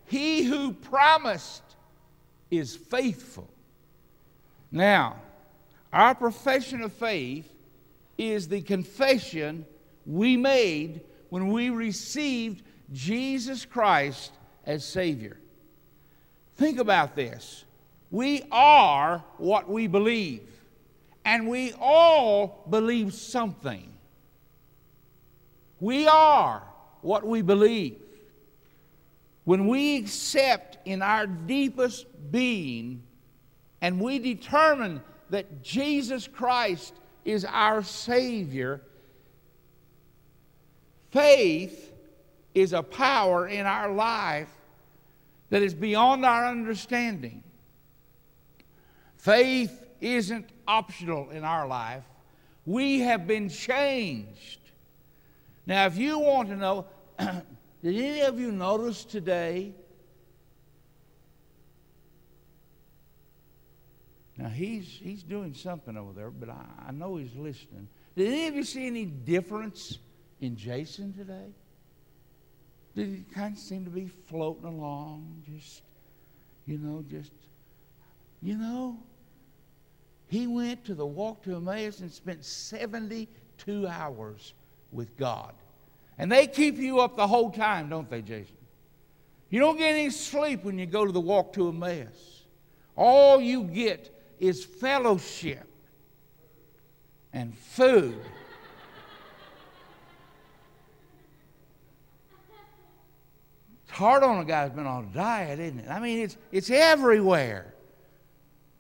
He 0.09 0.43
who 0.43 0.73
promised 0.73 1.63
is 2.51 2.75
faithful. 2.75 3.49
Now, 4.73 5.17
our 5.93 6.15
profession 6.15 6.83
of 6.83 6.93
faith 6.93 7.51
is 8.17 8.49
the 8.49 8.63
confession 8.63 9.65
we 10.07 10.37
made 10.37 11.03
when 11.29 11.49
we 11.49 11.71
received 11.71 12.63
Jesus 12.93 13.65
Christ 13.65 14.33
as 14.65 14.85
Savior. 14.85 15.39
Think 16.57 16.79
about 16.79 17.15
this. 17.15 17.65
We 18.11 18.43
are 18.51 19.23
what 19.37 19.69
we 19.69 19.87
believe. 19.87 20.43
And 21.25 21.49
we 21.49 21.75
all 21.79 22.65
believe 22.71 23.13
something. 23.13 23.93
We 25.81 26.07
are 26.09 26.63
what 27.03 27.27
we 27.27 27.43
believe. 27.43 28.01
When 29.49 29.67
we 29.67 29.97
accept 29.97 30.77
in 30.85 31.01
our 31.01 31.27
deepest 31.27 32.05
being 32.31 33.03
and 33.81 33.99
we 33.99 34.19
determine 34.19 35.01
that 35.31 35.63
Jesus 35.63 36.29
Christ 36.29 36.93
is 37.25 37.47
our 37.47 37.83
Savior, 37.83 38.83
faith 41.13 41.95
is 42.55 42.75
a 42.75 42.83
power 42.83 43.49
in 43.49 43.65
our 43.65 43.91
life 43.91 44.51
that 45.49 45.63
is 45.63 45.73
beyond 45.73 46.27
our 46.27 46.47
understanding. 46.47 47.43
Faith 49.17 49.83
isn't 50.03 50.51
optional 50.67 51.31
in 51.31 51.43
our 51.43 51.67
life. 51.67 52.05
We 52.67 53.01
have 53.01 53.27
been 53.27 53.49
changed. 53.49 54.61
Now, 55.65 55.87
if 55.87 55.97
you 55.97 56.19
want 56.19 56.51
to 56.51 56.57
know, 56.57 56.85
did 57.83 57.97
any 57.97 58.21
of 58.23 58.39
you 58.39 58.53
notice 58.53 59.05
today? 59.05 59.75
Now, 64.37 64.49
he's, 64.49 64.87
he's 64.87 65.23
doing 65.25 65.53
something 65.53 65.97
over 65.97 66.13
there, 66.13 66.31
but 66.31 66.49
I, 66.49 66.65
I 66.89 66.93
know 66.93 67.17
he's 67.17 67.35
listening. 67.35 67.89
Did 68.17 68.29
any 68.29 68.47
of 68.47 68.55
you 68.55 68.63
see 68.63 68.87
any 68.87 69.05
difference 69.05 69.99
in 70.41 70.57
Jason 70.57 71.13
today? 71.13 71.53
Did 72.95 73.09
he 73.09 73.35
kind 73.35 73.55
of 73.55 73.59
seem 73.61 73.85
to 73.85 73.91
be 73.91 74.07
floating 74.07 74.65
along, 74.65 75.43
just, 75.53 75.83
you 76.67 76.79
know, 76.79 77.05
just, 77.09 77.33
you 78.41 78.57
know? 78.57 78.99
He 80.29 80.47
went 80.47 80.85
to 80.85 80.95
the 80.95 81.07
walk 81.07 81.43
to 81.45 81.57
Emmaus 81.57 82.01
and 82.01 82.13
spent 82.13 82.45
72 82.45 83.87
hours 83.87 84.55
with 84.93 85.17
God. 85.17 85.55
And 86.19 86.31
they 86.31 86.47
keep 86.49 86.79
you 86.79 87.01
up 87.01 87.17
the 87.17 87.27
whole 87.27 87.51
time, 87.51 87.89
don't 87.89 88.11
they, 88.11 88.23
Jason? 88.23 88.57
You 89.51 89.61
don't 89.61 89.79
get 89.79 89.95
any 89.95 90.11
sleep 90.11 90.65
when 90.65 90.79
you 90.79 90.87
go 90.87 91.07
to 91.07 91.13
the 91.13 91.21
walk 91.21 91.53
to 91.55 91.69
Emmaus. 91.69 92.43
All 92.97 93.41
you 93.41 93.63
get 93.65 94.15
is 94.41 94.65
fellowship 94.65 95.65
and 97.33 97.57
food. 97.57 98.21
it's 103.85 103.93
hard 103.97 104.23
on 104.23 104.41
a 104.41 104.45
guy 104.45 104.67
who's 104.67 104.77
been 104.77 104.87
on 104.87 105.05
a 105.05 105.15
diet, 105.15 105.61
isn't 105.61 105.79
it? 105.81 105.89
I 105.89 106.01
mean, 106.01 106.19
it's, 106.19 106.37
it's 106.51 106.71
everywhere. 106.71 107.75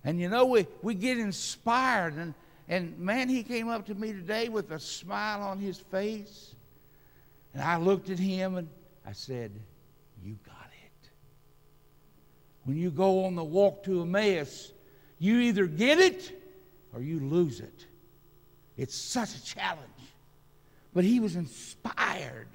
And 0.04 0.21
you 0.21 0.28
know, 0.28 0.47
we, 0.47 0.66
we 0.83 0.95
get 0.95 1.18
inspired. 1.18 2.14
And, 2.14 2.35
and 2.68 2.99
man, 2.99 3.28
he 3.28 3.42
came 3.42 3.68
up 3.68 3.87
to 3.87 3.95
me 3.95 4.12
today 4.12 4.49
with 4.49 4.71
a 4.73 4.80
smile 4.80 5.42
on 5.42 5.61
his 5.61 5.78
face. 5.78 6.54
And 7.58 7.66
I 7.66 7.76
looked 7.76 8.08
at 8.08 8.20
him 8.20 8.54
and 8.54 8.68
I 9.04 9.10
said, 9.10 9.50
You 10.22 10.38
got 10.46 10.70
it. 10.86 11.08
When 12.62 12.76
you 12.76 12.92
go 12.92 13.24
on 13.24 13.34
the 13.34 13.42
walk 13.42 13.82
to 13.86 14.02
Emmaus, 14.02 14.72
you 15.18 15.40
either 15.40 15.66
get 15.66 15.98
it 15.98 16.40
or 16.94 17.02
you 17.02 17.18
lose 17.18 17.58
it. 17.58 17.86
It's 18.76 18.94
such 18.94 19.34
a 19.34 19.44
challenge. 19.44 19.82
But 20.94 21.02
he 21.02 21.18
was 21.18 21.34
inspired. 21.34 22.46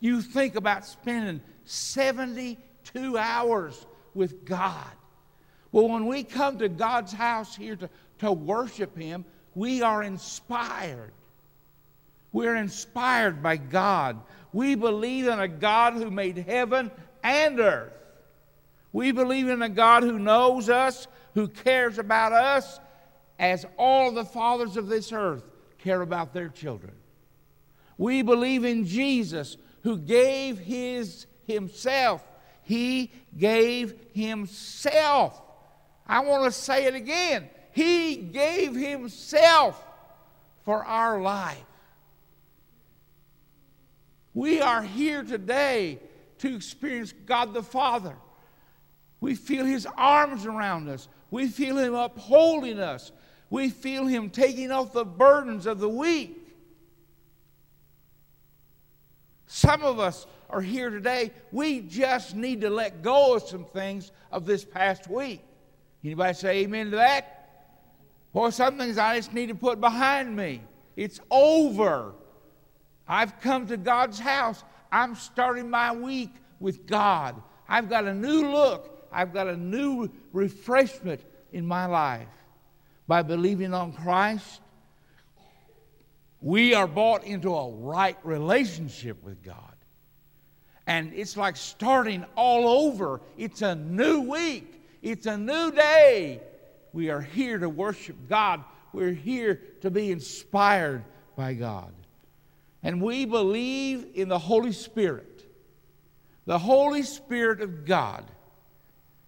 You 0.00 0.20
think 0.20 0.56
about 0.56 0.84
spending 0.84 1.40
72 1.64 3.16
hours 3.16 3.86
with 4.14 4.44
God. 4.44 4.90
Well, 5.70 5.88
when 5.88 6.06
we 6.06 6.24
come 6.24 6.58
to 6.58 6.68
God's 6.68 7.12
house 7.12 7.54
here 7.54 7.76
to, 7.76 7.88
to 8.18 8.32
worship 8.32 8.98
Him, 8.98 9.24
we 9.54 9.82
are 9.82 10.02
inspired. 10.02 11.12
We're 12.32 12.56
inspired 12.56 13.42
by 13.42 13.56
God. 13.56 14.20
We 14.52 14.74
believe 14.74 15.26
in 15.26 15.38
a 15.38 15.48
God 15.48 15.94
who 15.94 16.10
made 16.10 16.38
heaven 16.38 16.90
and 17.22 17.60
earth. 17.60 17.92
We 18.92 19.12
believe 19.12 19.48
in 19.48 19.62
a 19.62 19.68
God 19.68 20.02
who 20.02 20.18
knows 20.18 20.68
us, 20.68 21.06
who 21.34 21.48
cares 21.48 21.98
about 21.98 22.32
us, 22.32 22.80
as 23.38 23.66
all 23.76 24.10
the 24.12 24.24
fathers 24.24 24.76
of 24.76 24.88
this 24.88 25.12
earth 25.12 25.44
care 25.78 26.02
about 26.02 26.32
their 26.32 26.48
children. 26.48 26.92
We 27.96 28.22
believe 28.22 28.64
in 28.64 28.86
Jesus, 28.86 29.56
who 29.82 29.98
gave 29.98 30.58
his 30.58 31.26
himself. 31.46 32.22
He 32.62 33.10
gave 33.36 33.94
himself 34.12 35.40
I 36.08 36.20
want 36.20 36.44
to 36.44 36.50
say 36.50 36.86
it 36.86 36.94
again. 36.94 37.48
He 37.72 38.16
gave 38.16 38.74
Himself 38.74 39.84
for 40.64 40.84
our 40.84 41.20
life. 41.20 41.58
We 44.34 44.60
are 44.60 44.82
here 44.82 45.22
today 45.22 45.98
to 46.38 46.54
experience 46.54 47.12
God 47.26 47.54
the 47.54 47.62
Father. 47.62 48.16
We 49.20 49.34
feel 49.34 49.64
His 49.64 49.86
arms 49.96 50.46
around 50.46 50.88
us, 50.88 51.08
we 51.30 51.48
feel 51.48 51.76
Him 51.76 51.94
upholding 51.94 52.78
us, 52.78 53.10
we 53.50 53.70
feel 53.70 54.06
Him 54.06 54.30
taking 54.30 54.70
off 54.70 54.92
the 54.92 55.04
burdens 55.04 55.66
of 55.66 55.80
the 55.80 55.88
weak. 55.88 56.36
Some 59.46 59.82
of 59.82 59.98
us 59.98 60.26
are 60.50 60.60
here 60.60 60.90
today, 60.90 61.32
we 61.50 61.80
just 61.80 62.36
need 62.36 62.60
to 62.60 62.70
let 62.70 63.02
go 63.02 63.36
of 63.36 63.42
some 63.42 63.64
things 63.64 64.12
of 64.30 64.46
this 64.46 64.64
past 64.64 65.08
week. 65.08 65.42
Anybody 66.04 66.34
say 66.34 66.58
amen 66.58 66.90
to 66.90 66.96
that? 66.96 67.34
Well, 68.32 68.52
some 68.52 68.78
things 68.78 68.98
I 68.98 69.16
just 69.16 69.32
need 69.32 69.48
to 69.48 69.54
put 69.54 69.80
behind 69.80 70.36
me. 70.36 70.62
It's 70.96 71.18
over. 71.30 72.12
I've 73.08 73.40
come 73.40 73.66
to 73.68 73.76
God's 73.76 74.18
house. 74.18 74.62
I'm 74.92 75.14
starting 75.14 75.70
my 75.70 75.92
week 75.94 76.30
with 76.60 76.86
God. 76.86 77.40
I've 77.68 77.88
got 77.88 78.04
a 78.04 78.14
new 78.14 78.50
look. 78.50 79.08
I've 79.10 79.32
got 79.32 79.48
a 79.48 79.56
new 79.56 80.10
refreshment 80.32 81.22
in 81.52 81.66
my 81.66 81.86
life. 81.86 82.28
By 83.06 83.22
believing 83.22 83.72
on 83.72 83.92
Christ, 83.92 84.60
we 86.40 86.74
are 86.74 86.86
brought 86.86 87.24
into 87.24 87.54
a 87.54 87.70
right 87.70 88.16
relationship 88.22 89.22
with 89.24 89.42
God. 89.42 89.74
And 90.86 91.12
it's 91.14 91.36
like 91.36 91.56
starting 91.56 92.24
all 92.36 92.68
over. 92.86 93.20
It's 93.36 93.62
a 93.62 93.74
new 93.74 94.20
week. 94.20 94.82
It's 95.02 95.26
a 95.26 95.36
new 95.36 95.70
day. 95.72 96.40
We 96.92 97.10
are 97.10 97.20
here 97.20 97.58
to 97.58 97.68
worship 97.68 98.16
God. 98.28 98.64
We're 98.92 99.12
here 99.12 99.60
to 99.82 99.90
be 99.90 100.10
inspired 100.10 101.04
by 101.36 101.54
God. 101.54 101.92
And 102.82 103.02
we 103.02 103.24
believe 103.24 104.06
in 104.14 104.28
the 104.28 104.38
Holy 104.38 104.72
Spirit, 104.72 105.44
the 106.46 106.58
Holy 106.58 107.02
Spirit 107.02 107.60
of 107.60 107.84
God. 107.84 108.24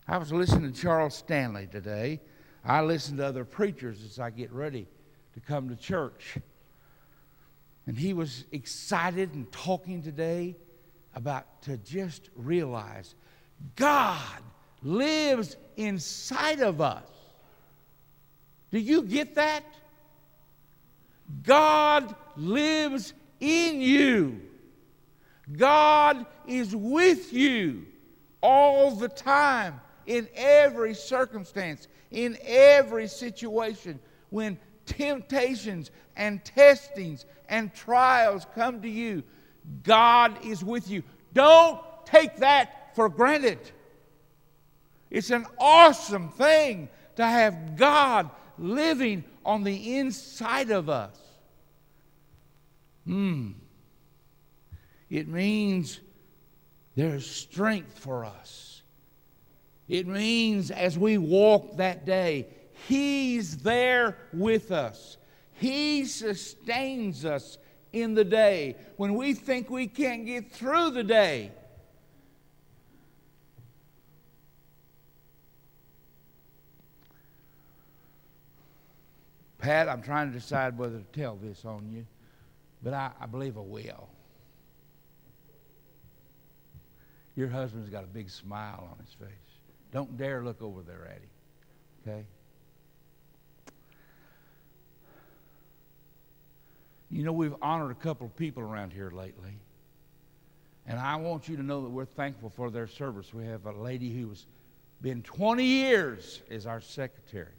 I 0.07 0.19
was 0.19 0.33
listening 0.33 0.73
to 0.73 0.81
Charles 0.81 1.15
Stanley 1.15 1.69
today. 1.71 2.21
I 2.65 2.83
listen 2.83 3.17
to 3.17 3.27
other 3.27 3.45
preachers 3.45 4.03
as 4.05 4.19
I 4.19 4.31
get 4.31 4.53
ready 4.53 4.87
to 5.35 5.41
come 5.41 5.69
to 5.69 5.77
church. 5.77 6.37
And 7.87 7.97
he 7.99 8.13
was 8.13 8.45
excited 8.53 9.35
and 9.35 9.51
talking 9.51 10.03
today 10.03 10.57
about 11.15 11.63
to 11.63 11.77
just 11.79 12.31
realize 12.37 13.15
God 13.77 14.43
lives 14.83 15.57
inside 15.77 16.61
of 16.61 16.81
us. 16.81 17.09
Do 18.71 18.79
you 18.79 19.03
get 19.03 19.35
that? 19.35 19.65
God 21.43 22.15
lives 22.37 23.13
in 23.40 23.81
you. 23.81 24.40
God 25.57 26.26
is 26.46 26.76
with 26.76 27.33
you 27.33 27.87
all 28.42 28.92
the 28.92 29.09
time, 29.09 29.81
in 30.07 30.29
every 30.35 30.94
circumstance, 30.94 31.88
in 32.11 32.38
every 32.44 33.09
situation. 33.09 34.00
When 34.31 34.59
temptations 34.87 35.90
and 36.16 36.44
testings 36.44 37.26
and 37.48 37.74
trials 37.74 38.46
come 38.55 38.81
to 38.83 38.88
you, 38.88 39.22
God 39.83 40.44
is 40.44 40.64
with 40.64 40.90
you. 40.90 41.03
Don't 41.33 41.81
take 42.07 42.37
that 42.38 42.94
for 42.94 43.09
granted. 43.09 43.59
It's 45.11 45.31
an 45.31 45.46
awesome 45.59 46.29
thing 46.31 46.88
to 47.16 47.24
have 47.24 47.76
God 47.76 48.31
living 48.59 49.24
on 49.44 49.64
the 49.64 49.96
inside 49.96 50.70
of 50.70 50.88
us. 50.88 51.16
Hmm. 53.11 53.51
It 55.11 55.27
means 55.27 55.99
there's 56.94 57.29
strength 57.29 57.99
for 57.99 58.25
us. 58.25 58.83
It 59.88 60.07
means 60.07 60.70
as 60.70 60.96
we 60.96 61.18
walk 61.18 61.79
that 61.79 62.07
day, 62.07 62.46
He's 62.87 63.57
there 63.57 64.16
with 64.33 64.70
us. 64.70 65.16
He 65.55 66.05
sustains 66.05 67.25
us 67.25 67.59
in 67.92 68.14
the 68.14 68.25
day. 68.25 68.77
When 68.96 69.16
we 69.16 69.35
think 69.35 69.70
we 69.70 69.88
can't 69.88 70.25
get 70.25 70.53
through 70.53 70.90
the 70.90 71.03
day, 71.03 71.51
Pat, 79.59 79.88
I'm 79.88 80.01
trying 80.01 80.29
to 80.29 80.38
decide 80.38 80.79
whether 80.79 80.99
to 80.99 81.20
tell 81.20 81.35
this 81.42 81.64
on 81.64 81.90
you, 81.92 82.07
but 82.83 82.95
I, 82.95 83.11
I 83.21 83.27
believe 83.27 83.57
I 83.57 83.62
will. 83.62 84.09
Your 87.37 87.49
husband's 87.49 87.88
got 87.88 88.05
a 88.05 88.09
big 88.09 88.29
smile 88.29 88.88
on 88.90 88.99
his 89.05 89.14
face. 89.14 89.29
Don't 89.93 90.16
dare 90.16 90.43
look 90.45 90.62
over 90.62 90.83
there 90.83 91.07
at 91.07 91.19
him, 91.19 91.31
okay? 92.07 92.25
You 97.11 97.25
know, 97.25 97.33
we've 97.33 97.55
honored 97.61 97.90
a 97.90 97.95
couple 97.95 98.27
of 98.27 98.37
people 98.37 98.62
around 98.62 98.93
here 98.93 99.11
lately. 99.11 99.59
And 100.87 100.99
I 100.99 101.16
want 101.16 101.49
you 101.49 101.57
to 101.57 101.62
know 101.62 101.83
that 101.83 101.90
we're 101.90 102.05
thankful 102.05 102.51
for 102.51 102.71
their 102.71 102.87
service. 102.87 103.35
We 103.35 103.45
have 103.47 103.66
a 103.66 103.73
lady 103.73 104.12
who's 104.12 104.47
been 105.03 105.23
20 105.23 105.64
years 105.64 106.43
as 106.51 106.66
our 106.66 106.81
secretary. 106.81 107.55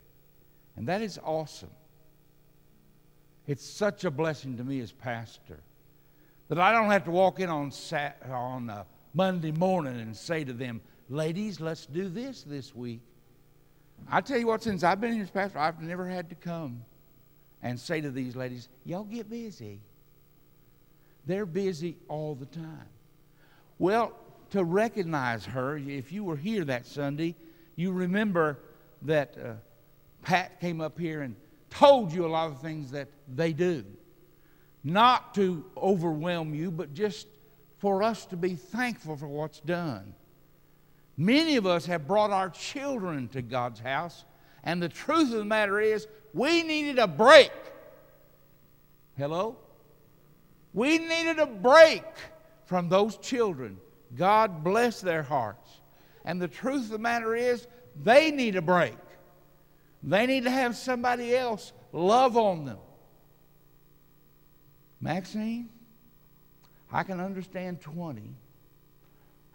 And 0.76 0.88
that 0.88 1.02
is 1.02 1.20
awesome. 1.24 1.70
It's 3.48 3.66
such 3.66 4.06
a 4.06 4.12
blessing 4.12 4.58
to 4.58 4.64
me 4.64 4.80
as 4.80 4.92
pastor 4.92 5.60
that 6.48 6.60
I 6.60 6.72
don't 6.72 6.92
have 6.92 7.06
to 7.06 7.12
walk 7.12 7.40
in 7.40 7.50
on, 7.50 7.72
Sat- 7.72 8.22
on 8.30 8.70
uh, 8.70 8.84
Monday 9.14 9.52
morning 9.52 10.00
and 10.00 10.16
say 10.16 10.44
to 10.44 10.54
them, 10.54 10.82
ladies, 11.10 11.60
let's 11.60 11.86
do 11.86 12.10
this 12.10 12.44
this 12.44 12.76
week. 12.76 13.02
I 14.10 14.22
tell 14.22 14.38
you 14.38 14.48
what, 14.48 14.64
since 14.64 14.84
I've 14.84 15.00
been 15.00 15.14
here 15.14 15.24
as 15.24 15.30
pastor, 15.30 15.60
I've 15.60 15.82
never 15.82 16.08
had 16.08 16.30
to 16.30 16.36
come 16.36 16.84
and 17.62 17.80
say 17.80 18.02
to 18.02 18.12
these 18.12 18.36
ladies, 18.36 18.68
y'all 18.86 19.04
get 19.04 19.30
busy. 19.30 19.80
They're 21.26 21.46
busy 21.46 21.98
all 22.08 22.36
the 22.36 22.48
time. 22.48 22.90
Well, 23.80 24.14
to 24.52 24.64
recognize 24.64 25.46
her, 25.46 25.78
if 25.78 26.12
you 26.12 26.24
were 26.24 26.36
here 26.36 26.66
that 26.66 26.86
Sunday, 26.86 27.36
you 27.76 27.92
remember 27.92 28.60
that 29.04 29.36
uh, 29.38 29.54
Pat 30.22 30.60
came 30.60 30.82
up 30.82 31.00
here 31.00 31.22
and 31.22 31.36
told 31.72 32.14
you 32.14 32.26
a 32.26 32.28
lot 32.28 32.52
of 32.52 32.62
things 32.62 32.92
that 32.92 33.08
they 33.28 33.54
do. 33.54 33.84
Not 34.84 35.34
to 35.36 35.66
overwhelm 35.76 36.54
you, 36.54 36.70
but 36.70 36.94
just 36.94 37.28
for 37.80 38.04
us 38.04 38.26
to 38.28 38.38
be 38.38 38.56
thankful 38.56 39.18
for 39.18 39.28
what's 39.28 39.60
done. 39.60 40.14
Many 41.18 41.56
of 41.56 41.66
us 41.66 41.86
have 41.88 42.08
brought 42.08 42.32
our 42.32 42.50
children 42.50 43.28
to 43.30 43.42
God's 43.42 43.80
house, 43.80 44.26
and 44.64 44.82
the 44.82 44.90
truth 44.90 45.32
of 45.32 45.40
the 45.40 45.46
matter 45.46 45.80
is, 45.80 46.08
we 46.34 46.64
needed 46.64 47.00
a 47.00 47.08
break. 47.08 47.52
Hello? 49.18 49.58
We 50.74 50.98
needed 50.98 51.40
a 51.40 51.46
break 51.46 52.06
from 52.66 52.88
those 52.88 53.18
children. 53.18 53.78
God 54.16 54.64
bless 54.64 55.02
their 55.02 55.24
hearts. 55.24 55.70
And 56.24 56.42
the 56.42 56.48
truth 56.48 56.86
of 56.86 56.90
the 56.90 57.00
matter 57.00 57.36
is, 57.36 57.68
they 58.02 58.32
need 58.32 58.56
a 58.56 58.62
break. 58.62 58.96
They 60.04 60.26
need 60.26 60.46
to 60.46 60.52
have 60.52 60.76
somebody 60.76 61.36
else 61.36 61.74
love 61.92 62.38
on 62.38 62.66
them. 62.66 62.80
Maxine, 65.00 65.70
I 66.92 67.04
can 67.04 67.20
understand 67.20 67.82
20. 67.82 68.22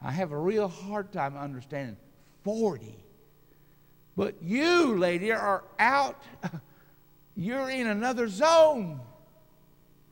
I 0.03 0.11
have 0.11 0.33
a 0.33 0.39
real 0.39 0.69
hard 0.69 1.13
time 1.13 1.37
understanding 1.37 1.97
40. 2.45 2.95
But 4.17 4.43
you, 4.43 4.97
lady, 4.97 5.33
are 5.33 5.65
out. 5.79 6.23
You're 7.37 7.71
in 7.71 7.87
another 7.87 8.29
zone. 8.29 9.01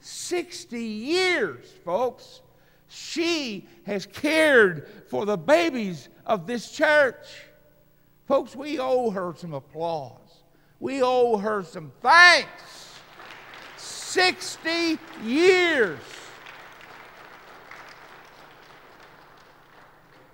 60 0.00 0.78
years, 0.78 1.64
folks. 1.84 2.42
She 2.88 3.66
has 3.86 4.06
cared 4.06 4.88
for 5.08 5.24
the 5.24 5.36
babies 5.36 6.08
of 6.26 6.46
this 6.46 6.70
church. 6.70 7.26
Folks, 8.26 8.54
we 8.54 8.78
owe 8.78 9.10
her 9.10 9.34
some 9.36 9.54
applause. 9.54 10.23
We 10.84 11.00
owe 11.02 11.38
her 11.38 11.62
some 11.62 11.90
thanks. 12.02 13.00
60 13.78 14.98
years. 15.22 15.98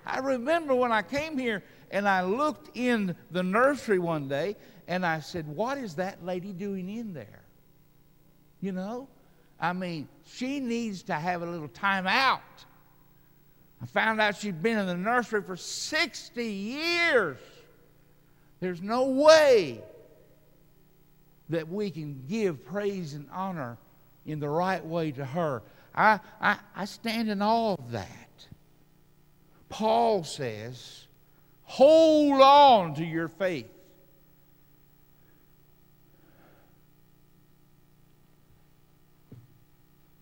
I 0.05 0.19
remember 0.19 0.75
when 0.75 0.91
I 0.91 1.03
came 1.03 1.37
here 1.37 1.63
and 1.89 2.05
I 2.05 2.23
looked 2.23 2.75
in 2.75 3.15
the 3.31 3.41
nursery 3.41 3.97
one 3.97 4.27
day 4.27 4.57
and 4.89 5.05
I 5.05 5.21
said, 5.21 5.47
What 5.47 5.77
is 5.77 5.95
that 5.95 6.25
lady 6.25 6.51
doing 6.51 6.89
in 6.89 7.13
there? 7.13 7.43
You 8.59 8.73
know? 8.73 9.07
I 9.57 9.71
mean, 9.71 10.09
she 10.25 10.59
needs 10.59 11.01
to 11.03 11.13
have 11.13 11.43
a 11.43 11.45
little 11.45 11.69
time 11.69 12.07
out. 12.07 12.41
I 13.81 13.85
found 13.85 14.19
out 14.19 14.35
she'd 14.35 14.61
been 14.61 14.79
in 14.79 14.85
the 14.85 14.97
nursery 14.97 15.43
for 15.43 15.55
60 15.55 16.45
years. 16.45 17.37
There's 18.59 18.81
no 18.81 19.05
way 19.11 19.81
that 21.51 21.69
we 21.69 21.91
can 21.91 22.23
give 22.27 22.65
praise 22.65 23.13
and 23.13 23.27
honor 23.31 23.77
in 24.25 24.39
the 24.39 24.49
right 24.49 24.83
way 24.85 25.11
to 25.11 25.23
her. 25.23 25.61
I, 25.93 26.19
I, 26.41 26.57
I 26.75 26.85
stand 26.85 27.29
in 27.29 27.41
awe 27.41 27.75
of 27.75 27.91
that. 27.91 28.07
Paul 29.69 30.23
says, 30.23 31.07
hold 31.63 32.41
on 32.41 32.95
to 32.95 33.05
your 33.05 33.27
faith. 33.27 33.69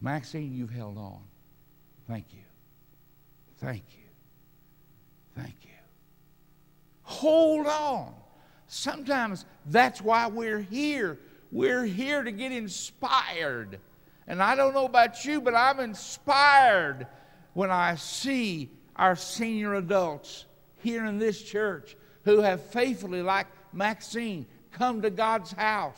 Maxine, 0.02 0.54
you've 0.54 0.72
held 0.72 0.98
on. 0.98 1.20
Thank 2.08 2.26
you. 2.32 2.44
Thank 3.58 3.84
you. 3.92 5.42
Thank 5.42 5.56
you. 5.64 5.70
Hold 7.04 7.68
on. 7.68 8.14
Sometimes 8.70 9.46
that's 9.66 10.00
why 10.00 10.28
we're 10.28 10.62
here. 10.62 11.18
We're 11.52 11.86
here 11.86 12.22
to 12.22 12.32
get 12.32 12.52
inspired. 12.52 13.80
And 14.28 14.44
I 14.44 14.56
don't 14.56 14.76
know 14.76 14.86
about 14.86 15.26
you, 15.26 15.42
but 15.42 15.56
I'm 15.56 15.80
inspired 15.80 17.08
when 17.54 17.72
I 17.72 17.96
see 17.96 18.70
our 18.96 19.16
senior 19.16 19.74
adults 19.74 20.46
here 20.84 21.06
in 21.06 21.18
this 21.18 21.42
church 21.42 21.98
who 22.26 22.42
have 22.42 22.62
faithfully, 22.62 23.24
like 23.24 23.48
Maxine, 23.74 24.46
come 24.72 25.02
to 25.02 25.10
God's 25.10 25.52
house 25.52 25.98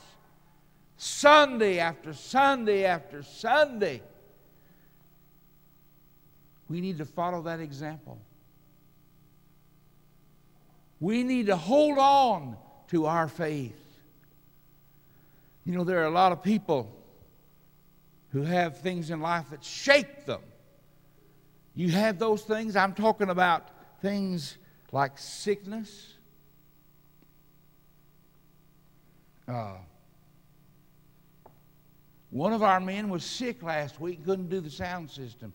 Sunday 0.96 1.80
after 1.80 2.14
Sunday 2.14 2.86
after 2.86 3.22
Sunday. 3.22 4.02
We 6.70 6.80
need 6.80 7.00
to 7.00 7.06
follow 7.06 7.42
that 7.42 7.60
example. 7.60 8.18
We 11.02 11.24
need 11.24 11.48
to 11.48 11.58
hold 11.58 11.98
on 11.98 12.56
to 12.90 13.08
our 13.08 13.28
faith. 13.28 13.76
You 15.66 15.74
know, 15.74 15.84
there 15.84 16.00
are 16.00 16.06
a 16.06 16.12
lot 16.12 16.32
of 16.32 16.44
people 16.44 16.96
who 18.30 18.44
have 18.44 18.80
things 18.80 19.10
in 19.10 19.20
life 19.20 19.50
that 19.50 19.64
shake 19.64 20.26
them. 20.26 20.42
You 21.74 21.90
have 21.90 22.20
those 22.20 22.44
things. 22.44 22.76
I'm 22.76 22.94
talking 22.94 23.30
about 23.30 23.68
things 24.02 24.58
like 24.92 25.18
sickness. 25.18 26.14
Uh, 29.48 29.74
one 32.30 32.54
of 32.54 32.62
our 32.62 32.80
men 32.80 33.10
was 33.10 33.26
sick 33.26 33.64
last 33.64 34.00
week, 34.00 34.24
couldn't 34.24 34.50
do 34.50 34.62
the 34.62 34.70
sound 34.70 35.10
system. 35.10 35.52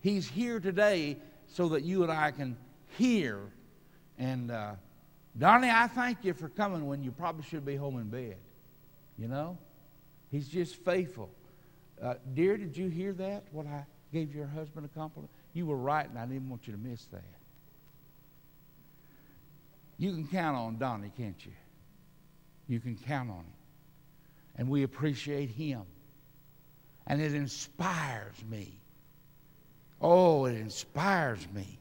He's 0.00 0.28
here 0.28 0.58
today 0.58 1.16
so 1.46 1.68
that 1.70 1.84
you 1.84 2.02
and 2.02 2.10
I 2.10 2.32
can 2.32 2.56
hear. 2.96 3.38
And 4.18 4.50
uh, 4.50 4.72
Donnie, 5.38 5.70
I 5.70 5.86
thank 5.86 6.24
you 6.24 6.34
for 6.34 6.48
coming 6.48 6.86
when 6.86 7.02
you 7.02 7.12
probably 7.12 7.44
should 7.44 7.64
be 7.64 7.76
home 7.76 7.98
in 7.98 8.08
bed. 8.08 8.36
You 9.16 9.28
know? 9.28 9.58
He's 10.30 10.48
just 10.48 10.76
faithful. 10.84 11.30
Uh, 12.02 12.14
dear, 12.34 12.56
did 12.56 12.76
you 12.76 12.88
hear 12.88 13.12
that? 13.14 13.44
What 13.52 13.66
I 13.66 13.84
gave 14.12 14.34
your 14.34 14.46
husband 14.46 14.86
a 14.86 14.98
compliment? 14.98 15.30
You 15.52 15.66
were 15.66 15.76
right, 15.76 16.08
and 16.08 16.18
I 16.18 16.26
didn't 16.26 16.48
want 16.48 16.66
you 16.66 16.72
to 16.72 16.78
miss 16.78 17.04
that. 17.06 17.22
You 19.96 20.12
can 20.12 20.26
count 20.28 20.56
on 20.56 20.78
Donnie, 20.78 21.12
can't 21.16 21.44
you? 21.44 21.52
You 22.68 22.80
can 22.80 22.96
count 22.96 23.30
on 23.30 23.38
him. 23.38 23.52
And 24.56 24.68
we 24.68 24.82
appreciate 24.82 25.50
him. 25.50 25.82
And 27.06 27.20
it 27.20 27.34
inspires 27.34 28.36
me. 28.48 28.80
Oh, 30.00 30.44
it 30.44 30.54
inspires 30.54 31.46
me 31.52 31.78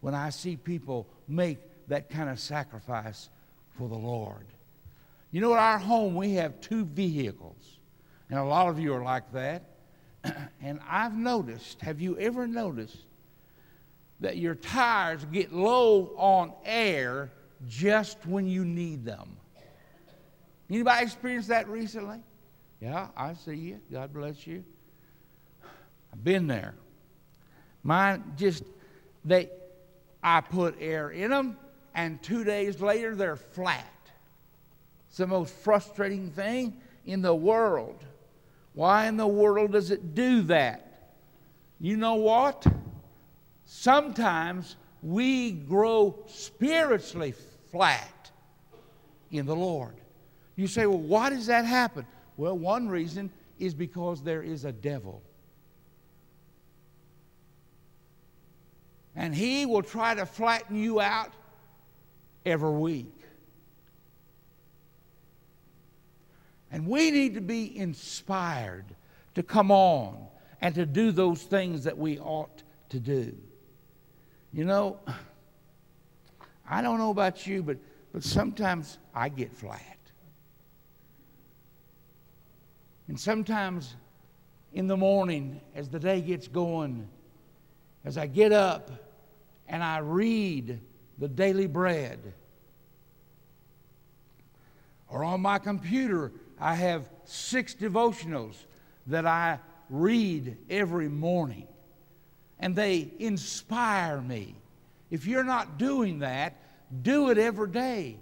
when 0.00 0.14
I 0.14 0.30
see 0.30 0.56
people 0.56 1.06
make 1.28 1.58
that 1.90 2.08
kind 2.08 2.30
of 2.30 2.38
sacrifice 2.38 3.28
for 3.76 3.88
the 3.88 3.98
Lord. 3.98 4.46
You 5.32 5.40
know, 5.40 5.52
at 5.54 5.58
our 5.58 5.78
home, 5.78 6.14
we 6.14 6.34
have 6.34 6.60
two 6.60 6.84
vehicles. 6.84 7.78
And 8.30 8.38
a 8.38 8.44
lot 8.44 8.68
of 8.68 8.78
you 8.78 8.94
are 8.94 9.02
like 9.02 9.30
that. 9.32 9.64
and 10.62 10.80
I've 10.88 11.16
noticed, 11.16 11.80
have 11.82 12.00
you 12.00 12.16
ever 12.18 12.46
noticed 12.46 12.96
that 14.20 14.36
your 14.36 14.54
tires 14.54 15.24
get 15.32 15.52
low 15.52 16.12
on 16.16 16.52
air 16.64 17.32
just 17.68 18.18
when 18.24 18.46
you 18.46 18.64
need 18.64 19.04
them? 19.04 19.36
Anybody 20.68 21.02
experienced 21.02 21.48
that 21.48 21.68
recently? 21.68 22.20
Yeah, 22.80 23.08
I 23.16 23.34
see 23.34 23.56
you. 23.56 23.80
God 23.90 24.12
bless 24.12 24.46
you. 24.46 24.64
I've 26.12 26.22
been 26.22 26.46
there. 26.46 26.74
Mine 27.82 28.22
just, 28.36 28.62
they, 29.24 29.50
I 30.22 30.40
put 30.40 30.76
air 30.80 31.10
in 31.10 31.30
them 31.30 31.56
and 31.94 32.22
two 32.22 32.44
days 32.44 32.80
later 32.80 33.14
they're 33.14 33.36
flat. 33.36 33.86
It's 35.08 35.18
the 35.18 35.26
most 35.26 35.52
frustrating 35.54 36.30
thing 36.30 36.76
in 37.04 37.22
the 37.22 37.34
world. 37.34 38.04
Why 38.74 39.06
in 39.06 39.16
the 39.16 39.26
world 39.26 39.72
does 39.72 39.90
it 39.90 40.14
do 40.14 40.42
that? 40.42 41.14
You 41.80 41.96
know 41.96 42.14
what? 42.14 42.66
Sometimes 43.64 44.76
we 45.02 45.52
grow 45.52 46.18
spiritually 46.28 47.34
flat 47.70 48.30
in 49.30 49.46
the 49.46 49.56
Lord. 49.56 49.94
You 50.56 50.66
say, 50.66 50.86
well, 50.86 50.98
why 50.98 51.30
does 51.30 51.46
that 51.46 51.64
happen? 51.64 52.06
Well, 52.36 52.56
one 52.56 52.88
reason 52.88 53.30
is 53.58 53.74
because 53.74 54.22
there 54.22 54.42
is 54.42 54.64
a 54.64 54.72
devil. 54.72 55.22
And 59.16 59.34
he 59.34 59.66
will 59.66 59.82
try 59.82 60.14
to 60.14 60.26
flatten 60.26 60.76
you 60.76 61.00
out 61.00 61.32
every 62.44 62.70
week. 62.70 63.14
And 66.72 66.86
we 66.86 67.10
need 67.10 67.34
to 67.34 67.40
be 67.40 67.76
inspired 67.76 68.86
to 69.34 69.42
come 69.42 69.70
on 69.70 70.26
and 70.60 70.74
to 70.74 70.86
do 70.86 71.10
those 71.10 71.42
things 71.42 71.84
that 71.84 71.96
we 71.96 72.18
ought 72.18 72.62
to 72.90 73.00
do. 73.00 73.36
You 74.52 74.64
know, 74.64 74.98
I 76.68 76.82
don't 76.82 76.98
know 76.98 77.10
about 77.10 77.46
you, 77.46 77.62
but, 77.62 77.78
but 78.12 78.22
sometimes 78.22 78.98
I 79.14 79.28
get 79.28 79.52
flat. 79.52 79.98
And 83.08 83.18
sometimes 83.18 83.96
in 84.72 84.86
the 84.86 84.96
morning, 84.96 85.60
as 85.74 85.88
the 85.88 85.98
day 85.98 86.20
gets 86.20 86.46
going, 86.46 87.08
as 88.04 88.16
I 88.16 88.28
get 88.28 88.52
up 88.52 88.90
and 89.68 89.82
I 89.82 89.98
read 89.98 90.80
the 91.20 91.28
daily 91.28 91.66
bread. 91.66 92.18
Or 95.08 95.22
on 95.22 95.42
my 95.42 95.58
computer, 95.58 96.32
I 96.58 96.74
have 96.74 97.08
six 97.24 97.74
devotionals 97.74 98.56
that 99.06 99.26
I 99.26 99.58
read 99.90 100.56
every 100.70 101.08
morning, 101.08 101.68
and 102.58 102.74
they 102.74 103.12
inspire 103.18 104.20
me. 104.20 104.54
If 105.10 105.26
you're 105.26 105.44
not 105.44 105.78
doing 105.78 106.20
that, 106.20 106.56
do 107.02 107.30
it 107.30 107.38
every 107.38 107.68
day. 107.68 108.16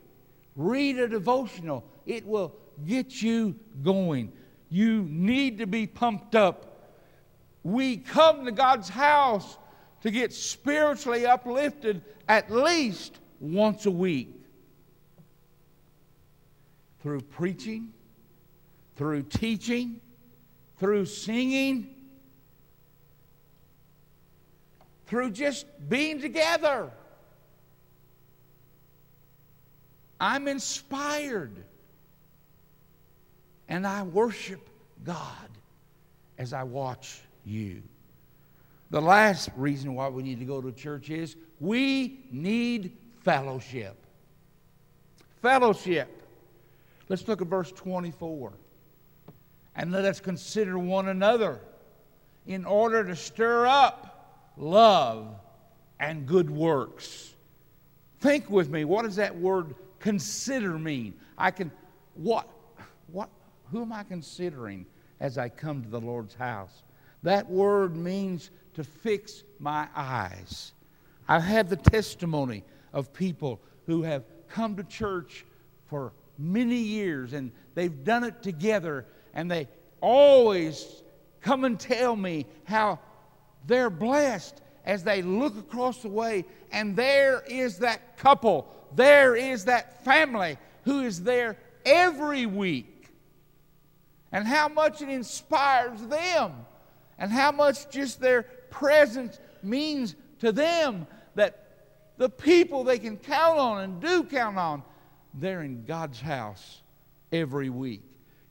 Read 0.56 0.98
a 0.98 1.08
devotional, 1.08 1.84
it 2.04 2.26
will 2.26 2.54
get 2.86 3.22
you 3.22 3.54
going. 3.82 4.32
You 4.70 5.06
need 5.08 5.58
to 5.58 5.66
be 5.66 5.86
pumped 5.86 6.34
up. 6.34 6.64
We 7.62 7.98
come 7.98 8.44
to 8.44 8.52
God's 8.52 8.88
house 8.88 9.56
to 10.02 10.10
get 10.10 10.32
spiritually 10.32 11.26
uplifted 11.26 12.02
at 12.28 12.50
least 12.50 13.18
once 13.40 13.86
a 13.86 13.90
week 13.90 14.34
through 17.00 17.20
preaching, 17.20 17.92
through 18.96 19.22
teaching, 19.22 20.00
through 20.78 21.06
singing, 21.06 21.94
through 25.06 25.30
just 25.30 25.66
being 25.88 26.20
together. 26.20 26.90
I'm 30.20 30.48
inspired. 30.48 31.64
And 33.68 33.86
I 33.86 34.02
worship 34.02 34.68
God 35.04 35.48
as 36.38 36.52
I 36.52 36.62
watch 36.62 37.20
you. 37.44 37.82
The 38.90 39.00
last 39.00 39.50
reason 39.56 39.94
why 39.94 40.08
we 40.08 40.22
need 40.22 40.38
to 40.38 40.46
go 40.46 40.60
to 40.60 40.72
church 40.72 41.10
is 41.10 41.36
we 41.60 42.24
need 42.30 42.96
fellowship. 43.22 43.96
Fellowship. 45.42 46.22
Let's 47.08 47.26
look 47.28 47.42
at 47.42 47.48
verse 47.48 47.70
24. 47.72 48.52
And 49.76 49.92
let 49.92 50.04
us 50.04 50.20
consider 50.20 50.78
one 50.78 51.08
another 51.08 51.60
in 52.46 52.64
order 52.64 53.04
to 53.04 53.14
stir 53.14 53.66
up 53.66 54.52
love 54.56 55.36
and 56.00 56.26
good 56.26 56.50
works. 56.50 57.34
Think 58.20 58.50
with 58.50 58.68
me, 58.68 58.84
what 58.84 59.04
does 59.04 59.16
that 59.16 59.36
word 59.36 59.74
consider 60.00 60.78
mean? 60.78 61.14
I 61.36 61.50
can, 61.50 61.70
what, 62.14 62.48
what, 63.12 63.28
who 63.70 63.82
am 63.82 63.92
I 63.92 64.02
considering 64.02 64.86
as 65.20 65.38
I 65.38 65.48
come 65.48 65.82
to 65.82 65.88
the 65.88 66.00
Lord's 66.00 66.34
house? 66.34 66.82
That 67.22 67.48
word 67.50 67.96
means 67.96 68.50
to 68.74 68.84
fix 68.84 69.42
my 69.58 69.88
eyes. 69.94 70.72
I've 71.26 71.42
had 71.42 71.68
the 71.68 71.76
testimony 71.76 72.64
of 72.92 73.12
people 73.12 73.60
who 73.86 74.02
have 74.02 74.24
come 74.48 74.76
to 74.76 74.84
church 74.84 75.44
for 75.86 76.12
many 76.38 76.76
years 76.76 77.32
and 77.32 77.50
they've 77.74 78.04
done 78.04 78.24
it 78.24 78.42
together 78.42 79.06
and 79.34 79.50
they 79.50 79.68
always 80.00 81.02
come 81.40 81.64
and 81.64 81.78
tell 81.78 82.14
me 82.16 82.46
how 82.64 82.98
they're 83.66 83.90
blessed 83.90 84.60
as 84.84 85.04
they 85.04 85.22
look 85.22 85.58
across 85.58 86.02
the 86.02 86.08
way 86.08 86.44
and 86.70 86.96
there 86.96 87.42
is 87.48 87.78
that 87.78 88.16
couple, 88.16 88.72
there 88.94 89.36
is 89.36 89.64
that 89.66 90.04
family 90.04 90.56
who 90.84 91.00
is 91.00 91.22
there 91.22 91.56
every 91.84 92.46
week. 92.46 93.10
And 94.30 94.46
how 94.46 94.68
much 94.68 95.00
it 95.00 95.08
inspires 95.08 96.02
them, 96.02 96.52
and 97.18 97.30
how 97.30 97.52
much 97.52 97.90
just 97.90 98.20
their 98.20 98.42
presence 98.70 99.38
means 99.62 100.14
to 100.40 100.52
them 100.52 101.06
that 101.34 101.64
the 102.16 102.28
people 102.28 102.84
they 102.84 102.98
can 102.98 103.16
count 103.16 103.58
on 103.58 103.82
and 103.82 104.00
do 104.00 104.24
count 104.24 104.56
on 104.56 104.82
they're 105.34 105.62
in 105.62 105.84
God's 105.84 106.20
house 106.20 106.82
every 107.32 107.70
week. 107.70 108.02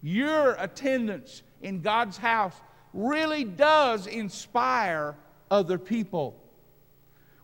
Your 0.01 0.53
attendance 0.53 1.41
in 1.61 1.81
God's 1.81 2.17
house 2.17 2.53
really 2.93 3.43
does 3.43 4.07
inspire 4.07 5.15
other 5.49 5.77
people. 5.77 6.41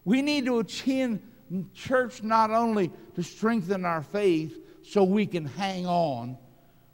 We 0.06 0.22
need 0.22 0.46
to 0.46 0.60
attend 0.60 1.22
church 1.74 2.24
not 2.24 2.52
only 2.52 2.92
to 3.16 3.24
strengthen 3.24 3.86
our 3.86 4.02
faith 4.02 4.58
so 4.84 5.04
we 5.04 5.26
can 5.26 5.46
hang 5.46 5.86
on, 5.86 6.38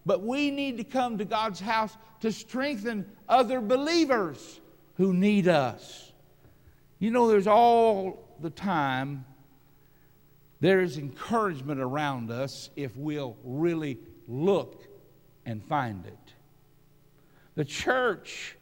but 0.10 0.24
we 0.24 0.50
need 0.50 0.78
to 0.78 0.84
come 0.84 1.20
to 1.20 1.24
God's 1.24 1.60
house 1.60 1.96
to 2.22 2.32
strengthen 2.32 3.06
other 3.28 3.62
believers 3.62 4.60
who 4.98 5.14
need 5.14 5.48
us. 5.48 6.12
You 6.98 7.12
know, 7.12 7.28
there's 7.28 7.46
all 7.46 8.28
the 8.42 8.50
time 8.50 9.24
there 10.62 10.82
is 10.82 10.98
encouragement 10.98 11.80
around 11.80 12.32
us 12.32 12.72
if 12.76 12.98
we'll 12.98 13.38
really 13.44 14.00
look 14.28 14.88
and 15.46 15.64
find 15.64 16.04
it. 16.08 16.34
The 17.54 17.66
church 17.66 18.56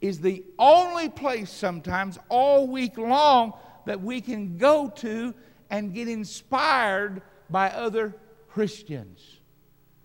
is 0.00 0.22
the 0.22 0.42
only 0.58 1.10
place 1.10 1.50
sometimes 1.50 2.18
all 2.30 2.66
week 2.66 2.96
long 2.96 3.52
that 3.84 4.00
we 4.00 4.22
can 4.22 4.56
go 4.56 4.88
to 4.96 5.34
and 5.68 5.92
get 5.92 6.08
inspired 6.08 7.20
by 7.50 7.68
other 7.68 8.16
Christians. 8.48 9.33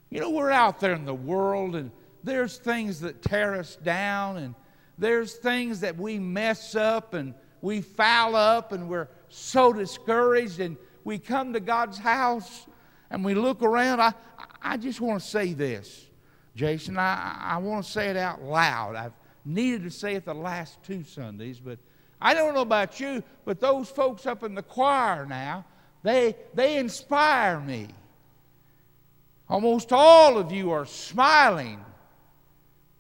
You 0.09 0.21
know, 0.21 0.31
we're 0.31 0.51
out 0.51 0.79
there 0.79 0.93
in 0.93 1.05
the 1.05 1.13
world 1.13 1.75
and 1.75 1.91
there's 2.23 2.57
things 2.57 3.01
that 3.01 3.21
tear 3.21 3.55
us 3.55 3.75
down 3.75 4.37
and 4.37 4.55
there's 4.97 5.35
things 5.35 5.79
that 5.81 5.97
we 5.97 6.19
mess 6.19 6.75
up 6.75 7.13
and 7.13 7.33
we 7.61 7.81
foul 7.81 8.35
up 8.35 8.71
and 8.71 8.89
we're 8.89 9.07
so 9.29 9.71
discouraged 9.71 10.59
and 10.59 10.77
we 11.03 11.19
come 11.19 11.53
to 11.53 11.59
God's 11.59 11.97
house 11.97 12.65
and 13.11 13.23
we 13.23 13.33
look 13.33 13.61
around, 13.61 14.01
I, 14.01 14.13
I 14.61 14.77
just 14.77 14.99
want 14.99 15.21
to 15.21 15.27
say 15.27 15.53
this, 15.53 16.07
Jason. 16.55 16.97
I, 16.97 17.37
I 17.39 17.57
want 17.57 17.85
to 17.85 17.91
say 17.91 18.09
it 18.09 18.17
out 18.17 18.43
loud. 18.43 18.95
I've 18.95 19.13
needed 19.45 19.83
to 19.83 19.91
say 19.91 20.15
it 20.15 20.25
the 20.25 20.33
last 20.33 20.81
two 20.83 21.03
Sundays, 21.03 21.59
but 21.59 21.79
I 22.21 22.33
don't 22.33 22.53
know 22.53 22.61
about 22.61 22.99
you, 22.99 23.23
but 23.45 23.59
those 23.59 23.89
folks 23.89 24.25
up 24.25 24.43
in 24.43 24.55
the 24.55 24.63
choir 24.63 25.25
now, 25.25 25.65
they, 26.03 26.35
they 26.53 26.77
inspire 26.77 27.59
me. 27.59 27.87
Almost 29.49 29.91
all 29.91 30.38
of 30.38 30.51
you 30.51 30.71
are 30.71 30.85
smiling. 30.85 31.83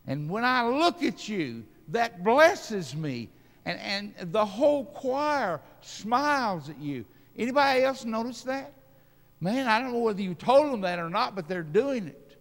And 0.07 0.29
when 0.29 0.43
I 0.43 0.67
look 0.67 1.03
at 1.03 1.29
you, 1.29 1.63
that 1.89 2.23
blesses 2.23 2.95
me. 2.95 3.29
And, 3.65 4.15
and 4.17 4.31
the 4.31 4.45
whole 4.45 4.85
choir 4.85 5.61
smiles 5.81 6.69
at 6.69 6.79
you. 6.79 7.05
Anybody 7.37 7.83
else 7.83 8.03
notice 8.03 8.41
that? 8.43 8.73
Man, 9.39 9.67
I 9.67 9.79
don't 9.79 9.93
know 9.93 9.99
whether 9.99 10.21
you 10.21 10.33
told 10.33 10.73
them 10.73 10.81
that 10.81 10.99
or 10.99 11.09
not, 11.09 11.35
but 11.35 11.47
they're 11.47 11.61
doing 11.61 12.07
it. 12.07 12.37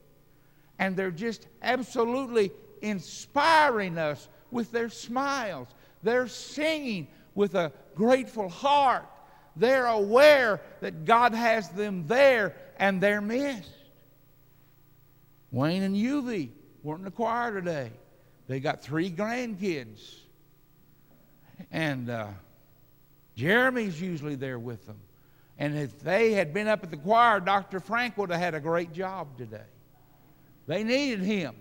And 0.78 0.96
they're 0.96 1.10
just 1.10 1.46
absolutely 1.62 2.50
inspiring 2.80 3.98
us 3.98 4.28
with 4.50 4.72
their 4.72 4.88
smiles. 4.88 5.68
They're 6.02 6.28
singing 6.28 7.08
with 7.34 7.54
a 7.54 7.72
grateful 7.94 8.48
heart. 8.48 9.06
They're 9.54 9.86
aware 9.86 10.60
that 10.80 11.04
God 11.04 11.34
has 11.34 11.68
them 11.70 12.06
there 12.06 12.56
and 12.78 13.00
they're 13.00 13.20
missed. 13.20 13.72
Wayne 15.50 15.82
and 15.82 15.96
Yuvi 15.96 16.50
weren't 16.82 17.00
in 17.00 17.04
the 17.04 17.10
choir 17.10 17.52
today. 17.52 17.90
They 18.46 18.60
got 18.60 18.82
three 18.82 19.10
grandkids. 19.10 20.16
And 21.70 22.10
uh, 22.10 22.28
Jeremy's 23.36 24.00
usually 24.00 24.36
there 24.36 24.58
with 24.58 24.86
them. 24.86 24.98
And 25.58 25.76
if 25.76 25.98
they 26.00 26.32
had 26.32 26.54
been 26.54 26.68
up 26.68 26.84
at 26.84 26.90
the 26.90 26.96
choir, 26.96 27.40
Dr. 27.40 27.80
Frank 27.80 28.16
would 28.16 28.30
have 28.30 28.40
had 28.40 28.54
a 28.54 28.60
great 28.60 28.92
job 28.92 29.36
today. 29.36 29.66
They 30.66 30.84
needed 30.84 31.20
him. 31.20 31.56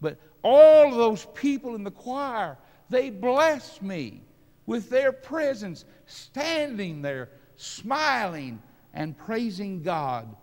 But 0.00 0.18
all 0.42 0.88
of 0.88 0.94
those 0.94 1.26
people 1.34 1.74
in 1.74 1.84
the 1.84 1.90
choir, 1.90 2.58
they 2.90 3.10
bless 3.10 3.80
me 3.80 4.20
with 4.66 4.90
their 4.90 5.12
presence, 5.12 5.84
standing 6.06 7.00
there, 7.00 7.30
smiling 7.56 8.60
and 8.92 9.16
praising 9.16 9.82
God 9.82 10.34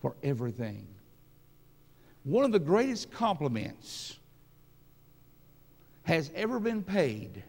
for 0.00 0.16
everything. 0.22 0.86
One 2.24 2.44
of 2.44 2.52
the 2.52 2.58
greatest 2.58 3.12
compliments 3.12 4.18
has 6.04 6.30
ever 6.34 6.58
been 6.58 6.82
paid 6.82 7.42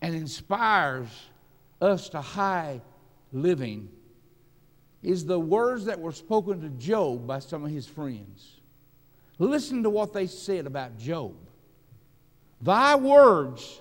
and 0.00 0.14
inspires 0.14 1.08
us 1.80 2.08
to 2.10 2.20
high 2.20 2.80
living 3.32 3.88
is 5.02 5.24
the 5.24 5.38
words 5.38 5.84
that 5.84 6.00
were 6.00 6.12
spoken 6.12 6.60
to 6.60 6.68
Job 6.70 7.26
by 7.26 7.40
some 7.40 7.64
of 7.64 7.70
his 7.70 7.86
friends. 7.86 8.60
Listen 9.38 9.82
to 9.82 9.90
what 9.90 10.12
they 10.12 10.26
said 10.26 10.66
about 10.66 10.98
Job. 10.98 11.34
Thy 12.60 12.96
words 12.96 13.80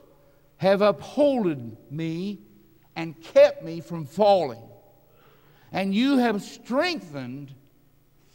have 0.58 0.82
upholded 0.82 1.78
me 1.92 2.40
and 2.96 3.20
kept 3.22 3.64
me 3.64 3.80
from 3.80 4.06
falling, 4.06 4.62
and 5.72 5.94
you 5.94 6.18
have 6.18 6.42
strengthened 6.42 7.54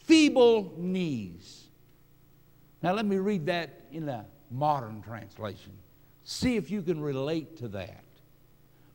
feeble 0.03 0.73
knees. 0.77 1.63
Now, 2.81 2.93
let 2.93 3.05
me 3.05 3.17
read 3.17 3.45
that 3.47 3.85
in 3.91 4.09
a 4.09 4.25
modern 4.51 5.01
translation. 5.01 5.73
See 6.23 6.55
if 6.55 6.69
you 6.69 6.81
can 6.81 7.01
relate 7.01 7.57
to 7.57 7.67
that. 7.69 8.03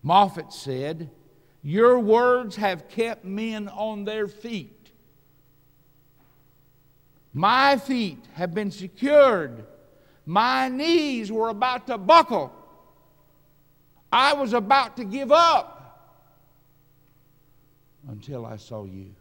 Moffatt 0.05 0.53
said, 0.53 1.11
Your 1.63 1.99
words 1.99 2.57
have 2.57 2.89
kept 2.89 3.25
men 3.25 3.69
on 3.69 4.05
their 4.05 4.29
feet. 4.29 4.91
My 7.33 7.77
feet 7.77 8.25
have 8.35 8.55
been 8.55 8.71
secured. 8.71 9.65
My 10.27 10.69
knees 10.69 11.31
were 11.31 11.49
about 11.49 11.87
to 11.87 11.99
buckle. 11.99 12.53
I 14.11 14.33
was 14.35 14.53
about 14.53 14.97
to 14.97 15.05
give 15.05 15.31
up 15.31 15.79
until 18.09 18.47
I 18.47 18.57
saw 18.57 18.85
you. 18.85 19.15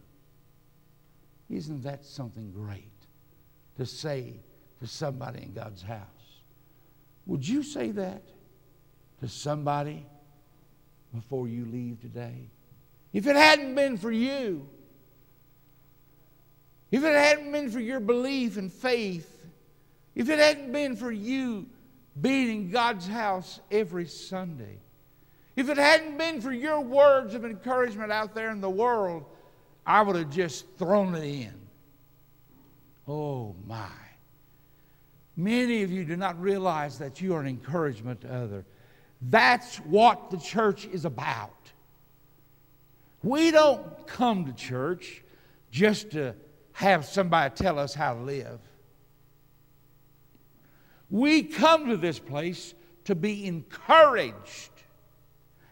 Isn't 1.50 1.84
that 1.84 2.06
something 2.06 2.52
great 2.52 2.92
to 3.78 3.86
say 3.86 4.42
to 4.80 4.88
somebody 4.88 5.44
in 5.44 5.54
God's 5.54 5.82
house? 5.82 6.02
Would 7.26 7.48
you 7.48 7.64
say 7.64 7.92
that 7.92 8.24
to 9.22 9.28
somebody 9.28 10.06
before 11.14 11.48
you 11.48 11.66
leave 11.66 12.02
today? 12.02 12.50
If 13.14 13.28
it 13.28 13.36
hadn't 13.36 13.76
been 13.76 13.98
for 13.98 14.12
you, 14.12 14.68
if 16.92 17.04
it 17.04 17.14
hadn't 17.14 17.52
been 17.52 17.70
for 17.70 17.80
your 17.80 18.00
belief 18.00 18.58
and 18.58 18.72
faith, 18.72 19.46
if 20.16 20.30
it 20.30 20.40
hadn't 20.40 20.72
been 20.72 20.96
for 20.96 21.12
you 21.12 21.68
being 22.20 22.50
in 22.50 22.72
God's 22.72 23.08
house 23.08 23.60
every 23.72 24.08
Sunday, 24.08 24.80
if 25.56 25.70
it 25.70 25.78
hadn't 25.78 26.18
been 26.18 26.40
for 26.40 26.52
your 26.52 26.82
words 26.82 27.34
of 27.34 27.44
encouragement 27.44 28.12
out 28.12 28.36
there 28.36 28.52
in 28.52 28.62
the 28.62 28.70
world, 28.70 29.26
I 29.88 30.02
would 30.02 30.18
have 30.18 30.30
just 30.30 30.66
thrown 30.78 31.16
it 31.16 31.24
in. 31.24 31.54
Oh, 33.08 33.56
my. 33.66 33.88
Many 35.38 35.82
of 35.84 35.92
you 35.92 36.04
do 36.04 36.18
not 36.18 36.40
realize 36.42 36.98
that 37.00 37.22
you 37.22 37.34
are 37.34 37.40
an 37.40 37.48
encouragement 37.48 38.22
to 38.22 38.34
others. 38.34 38.66
That's 39.22 39.78
what 39.78 40.30
the 40.30 40.38
church 40.38 40.86
is 40.86 41.06
about. 41.06 41.54
We 43.24 43.50
don't 43.50 44.06
come 44.06 44.46
to 44.46 44.54
church 44.54 45.24
just 45.72 46.12
to 46.12 46.36
have 46.74 47.06
somebody 47.06 47.56
tell 47.56 47.80
us 47.80 47.94
how 47.94 48.16
to 48.16 48.20
live. 48.20 48.60
We 51.10 51.44
come 51.44 51.88
to 51.88 51.98
this 51.98 52.20
place 52.20 52.74
to 53.06 53.16
be 53.16 53.46
encouraged 53.46 54.72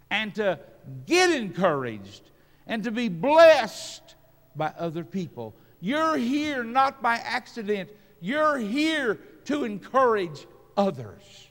and 0.09 0.33
to 0.35 0.59
get 1.05 1.31
encouraged 1.31 2.31
and 2.67 2.83
to 2.83 2.91
be 2.91 3.09
blessed 3.09 4.15
by 4.55 4.73
other 4.77 5.03
people. 5.03 5.55
You're 5.81 6.17
here 6.17 6.63
not 6.63 7.01
by 7.01 7.15
accident, 7.15 7.89
you're 8.21 8.57
here 8.57 9.19
to 9.45 9.63
encourage 9.63 10.47
others. 10.75 11.47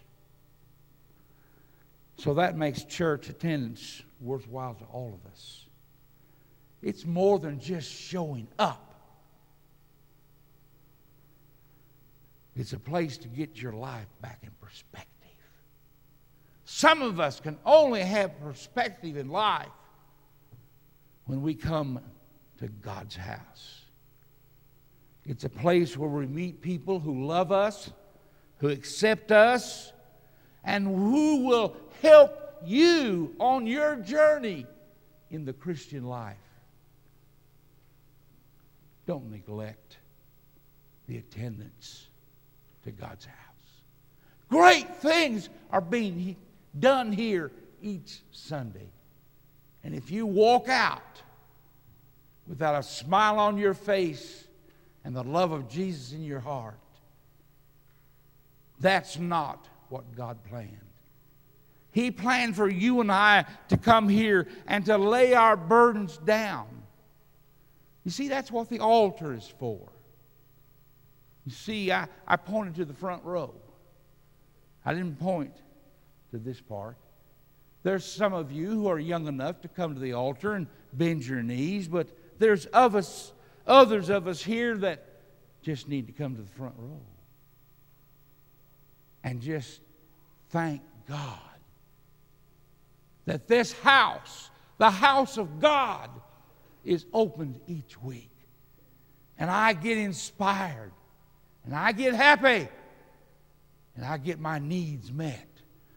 So 2.19 2.35
that 2.35 2.57
makes 2.57 2.85
church 2.85 3.29
attendance 3.29 4.03
worthwhile 4.21 4.75
to 4.75 4.85
all 4.87 5.19
of 5.23 5.31
us. 5.31 5.67
It's 6.83 7.05
more 7.05 7.39
than 7.39 7.61
just 7.61 7.91
showing 7.91 8.49
up. 8.59 8.95
It's 12.57 12.73
a 12.73 12.79
place 12.79 13.19
to 13.19 13.29
get 13.29 13.61
your 13.61 13.73
life 13.73 14.07
back 14.21 14.39
in 14.43 14.51
perspective. 14.61 15.09
Some 16.65 17.03
of 17.03 17.21
us 17.21 17.41
can 17.41 17.59
only 17.65 18.01
have 18.01 18.41
perspective 18.41 19.17
in 19.17 19.29
life 19.29 19.69
when 21.27 21.43
we 21.43 21.55
come 21.55 22.01
to 22.59 22.69
God's 22.69 23.17
house. 23.17 23.85
It's 25.25 25.45
a 25.45 25.49
place 25.49 25.97
where 25.97 26.09
we 26.09 26.27
meet 26.27 26.61
people 26.61 27.01
who 27.01 27.27
love 27.27 27.51
us, 27.51 27.91
who 28.59 28.69
accept 28.69 29.33
us, 29.33 29.93
and 30.65 30.87
who 30.87 31.45
will 31.47 31.77
help 32.03 32.61
you 32.65 33.35
on 33.39 33.67
your 33.67 33.97
journey 33.97 34.67
in 35.31 35.45
the 35.45 35.53
Christian 35.53 36.05
life. 36.05 36.37
Don't 39.07 39.31
neglect 39.31 39.99
the 41.07 41.19
attendance 41.19 42.09
to 42.85 42.91
God's 42.91 43.25
house. 43.25 43.37
Great 44.49 44.95
things 44.97 45.49
are 45.71 45.81
being 45.81 46.37
done 46.79 47.13
here 47.13 47.51
each 47.83 48.21
Sunday. 48.31 48.89
And 49.83 49.95
if 49.95 50.11
you 50.11 50.27
walk 50.27 50.69
out 50.69 51.14
without 52.47 52.79
a 52.79 52.83
smile 52.83 53.39
on 53.39 53.59
your 53.59 53.75
face 53.75 54.45
and 55.05 55.15
the 55.15 55.23
love 55.23 55.53
of 55.53 55.69
Jesus 55.69 56.13
in 56.13 56.25
your 56.25 56.41
heart, 56.41 56.79
that's 58.81 59.19
not 59.19 59.67
what 59.89 60.15
God 60.15 60.43
planned. 60.45 60.79
He 61.93 62.11
planned 62.11 62.57
for 62.57 62.69
you 62.69 63.01
and 63.01 63.11
I 63.11 63.45
to 63.69 63.77
come 63.77 64.09
here 64.09 64.49
and 64.67 64.85
to 64.87 64.99
lay 64.99 65.33
our 65.35 65.57
burdens 65.57 66.19
down. 66.19 66.67
You 68.05 68.11
see, 68.11 68.29
that's 68.29 68.51
what 68.51 68.69
the 68.69 68.81
altar 68.81 69.33
is 69.33 69.47
for. 69.59 69.89
You 71.47 71.53
see, 71.53 71.93
I, 71.93 72.09
I 72.27 72.37
pointed 72.37 72.75
to 72.77 72.85
the 72.85 72.95
front 72.95 73.25
row. 73.25 73.55
I 74.85 74.93
didn't 74.93 75.19
point 75.19 75.55
to 76.33 76.39
this 76.39 76.61
part. 76.61 76.97
There's 77.85 78.05
some 78.05 78.33
of 78.33 78.51
you 78.51 78.71
who 78.71 78.89
are 78.89 78.99
young 78.99 79.27
enough 79.27 79.61
to 79.61 79.69
come 79.69 79.95
to 79.95 80.01
the 80.01 80.15
altar 80.15 80.55
and 80.55 80.67
bend 80.95 81.25
your 81.25 81.43
knees, 81.43 81.87
but 81.87 82.09
there's 82.39 82.67
of 82.67 82.95
us, 82.95 83.33
others 83.67 84.09
of 84.09 84.27
us 84.27 84.43
here 84.43 84.77
that 84.79 85.05
just 85.63 85.89
need 85.89 86.07
to 86.07 86.13
come 86.13 86.37
to 86.37 86.43
the 86.43 86.53
front 86.53 86.75
row 86.77 87.01
and 89.23 89.41
just 89.41 89.81
thank 90.51 90.83
God 91.09 91.39
that 93.25 93.49
this 93.49 93.73
house, 93.73 94.51
the 94.79 94.91
house 94.91 95.39
of 95.39 95.61
God, 95.61 96.11
is 96.85 97.07
opened 97.13 97.59
each 97.67 98.01
week. 98.03 98.31
And 99.39 99.51
I 99.51 99.73
get 99.73 99.99
inspired, 99.99 100.93
and 101.65 101.75
I 101.75 101.93
get 101.93 102.15
happy, 102.15 102.69
and 103.97 104.05
I 104.05 104.19
get 104.19 104.39
my 104.39 104.59
needs 104.59 105.11
met. 105.11 105.49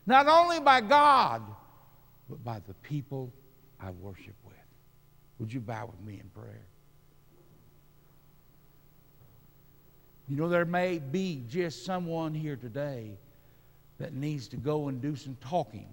Not 0.05 0.27
only 0.27 0.59
by 0.59 0.81
God, 0.81 1.43
but 2.29 2.43
by 2.43 2.61
the 2.65 2.73
people 2.75 3.31
I 3.79 3.91
worship. 3.91 4.33
Would 5.39 5.53
you 5.53 5.59
bow 5.59 5.85
with 5.85 6.01
me 6.05 6.19
in 6.19 6.29
prayer? 6.29 6.65
You 10.27 10.35
know, 10.35 10.49
there 10.49 10.65
may 10.65 10.99
be 10.99 11.43
just 11.47 11.85
someone 11.85 12.33
here 12.33 12.55
today 12.55 13.17
that 13.97 14.13
needs 14.13 14.47
to 14.49 14.57
go 14.57 14.89
and 14.89 15.01
do 15.01 15.15
some 15.15 15.37
talking 15.39 15.87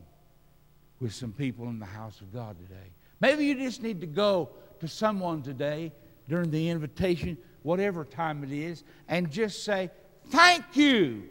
with 1.01 1.15
some 1.15 1.33
people 1.33 1.69
in 1.69 1.79
the 1.79 1.87
house 1.87 2.21
of 2.21 2.33
God 2.33 2.57
today. 2.59 2.91
Maybe 3.21 3.45
you 3.47 3.55
just 3.55 3.83
need 3.83 4.01
to 4.01 4.07
go 4.07 4.51
to 4.81 4.89
someone 4.89 5.43
today 5.43 5.93
during 6.29 6.51
the 6.51 6.69
invitation, 6.69 7.39
whatever 7.63 8.05
time 8.05 8.43
it 8.43 8.51
is, 8.51 8.83
and 9.09 9.31
just 9.31 9.65
say, 9.65 9.91
Thank 10.31 10.65
you 10.75 11.29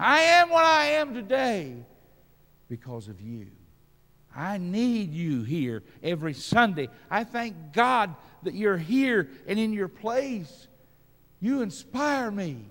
I 0.00 0.20
am 0.20 0.48
what 0.48 0.64
I 0.64 0.86
am 0.92 1.12
today 1.12 1.76
because 2.70 3.08
of 3.08 3.20
you. 3.20 3.48
I 4.40 4.56
need 4.56 5.12
you 5.12 5.42
here 5.42 5.82
every 6.02 6.32
Sunday. 6.32 6.88
I 7.10 7.24
thank 7.24 7.74
God 7.74 8.14
that 8.42 8.54
you're 8.54 8.78
here 8.78 9.28
and 9.46 9.58
in 9.58 9.74
your 9.74 9.88
place. 9.88 10.66
You 11.40 11.60
inspire 11.60 12.30
me. 12.30 12.64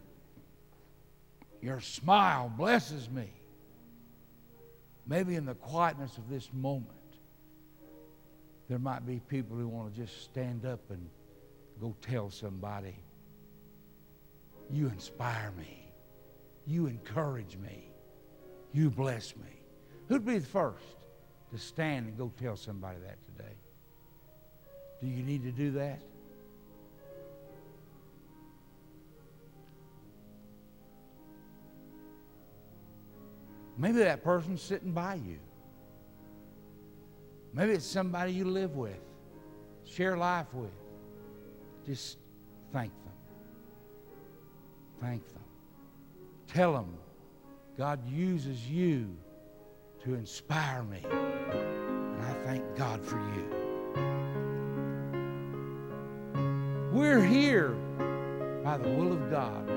Your 1.62 1.80
smile 1.80 2.52
blesses 2.58 3.08
me. 3.08 3.30
Maybe 5.06 5.36
in 5.36 5.46
the 5.46 5.54
quietness 5.54 6.18
of 6.18 6.28
this 6.28 6.50
moment, 6.54 6.90
there 8.68 8.80
might 8.80 9.06
be 9.06 9.22
people 9.28 9.56
who 9.56 9.68
want 9.68 9.94
to 9.94 10.02
just 10.02 10.24
stand 10.24 10.66
up 10.66 10.80
and 10.90 11.08
go 11.80 11.96
tell 12.02 12.32
somebody, 12.32 12.96
You 14.72 14.88
inspire 14.88 15.52
me. 15.56 15.92
You 16.66 16.88
encourage 16.88 17.58
me. 17.58 17.92
You 18.74 18.90
bless 18.90 19.36
me. 19.36 19.62
Who'd 20.08 20.26
be 20.26 20.40
the 20.40 20.48
first 20.48 20.99
to 21.52 21.58
stand 21.58 22.08
and 22.08 22.18
go 22.18 22.32
tell 22.42 22.56
somebody 22.56 22.98
that 23.06 23.18
today? 23.26 23.54
Do 25.02 25.08
you 25.08 25.24
need 25.24 25.44
to 25.44 25.52
do 25.52 25.72
that? 25.72 26.00
Maybe 33.78 34.00
that 34.00 34.24
person's 34.24 34.62
sitting 34.62 34.92
by 34.92 35.16
you. 35.16 35.40
Maybe 37.54 37.72
it's 37.72 37.86
somebody 37.86 38.34
you 38.34 38.44
live 38.46 38.76
with, 38.76 39.00
share 39.86 40.18
life 40.18 40.54
with. 40.54 40.70
Just 41.86 42.18
thank 42.74 42.92
them. 42.92 43.14
Thank 45.02 45.26
them. 45.34 45.44
Tell 46.48 46.74
them 46.74 46.98
God 47.78 48.06
uses 48.12 48.68
you 48.68 49.16
to 50.04 50.14
inspire 50.14 50.84
me. 50.84 51.02
And 51.04 52.22
I 52.22 52.34
thank 52.46 52.64
God 52.76 53.04
for 53.04 53.18
you. 53.18 53.50
We're 56.94 57.24
here 57.24 57.76
by 58.64 58.78
the 58.78 58.90
will 58.90 59.12
of 59.14 59.30
God. 59.30 59.68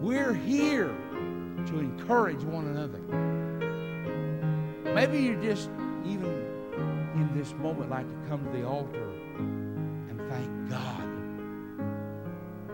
We're 0.00 0.34
here 0.34 0.94
to 1.66 1.78
encourage 1.78 2.42
one 2.42 2.66
another. 2.66 2.98
Maybe 4.94 5.20
you 5.20 5.40
just, 5.40 5.70
even 6.04 6.44
in 7.14 7.30
this 7.34 7.52
moment, 7.54 7.90
like 7.90 8.08
to 8.08 8.28
come 8.28 8.44
to 8.44 8.50
the 8.50 8.66
altar 8.66 9.08
and 10.08 10.20
thank 10.28 10.70
God 10.70 11.08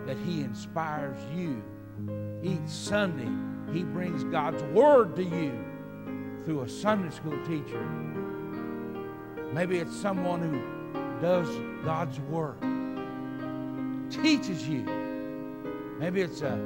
that 0.07 0.17
He 0.25 0.41
inspires 0.41 1.19
you. 1.35 1.61
Each 2.41 2.67
Sunday, 2.67 3.29
He 3.73 3.83
brings 3.83 4.23
God's 4.23 4.63
Word 4.63 5.15
to 5.17 5.23
you 5.23 5.68
through 6.49 6.63
a 6.63 6.67
Sunday 6.67 7.15
school 7.15 7.37
teacher. 7.45 7.85
Maybe 9.53 9.77
it's 9.77 9.95
someone 9.95 10.41
who 10.41 11.21
does 11.21 11.47
God's 11.85 12.19
work, 12.21 12.59
teaches 14.09 14.67
you. 14.67 14.81
Maybe 15.99 16.21
it's 16.21 16.41
a 16.41 16.57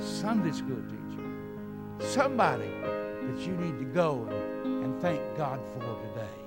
Sunday 0.00 0.50
school 0.50 0.82
teacher, 0.90 2.10
somebody 2.12 2.66
that 2.66 3.38
you 3.38 3.52
need 3.52 3.78
to 3.78 3.84
go 3.84 4.26
and, 4.28 4.84
and 4.84 5.00
thank 5.00 5.20
God 5.36 5.60
for 5.74 5.78
today 6.08 6.38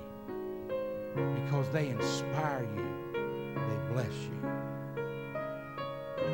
because 1.42 1.70
they 1.70 1.88
inspire 1.88 2.66
you, 2.76 2.84
they 3.54 3.94
bless 3.94 4.12
you. 4.12 4.46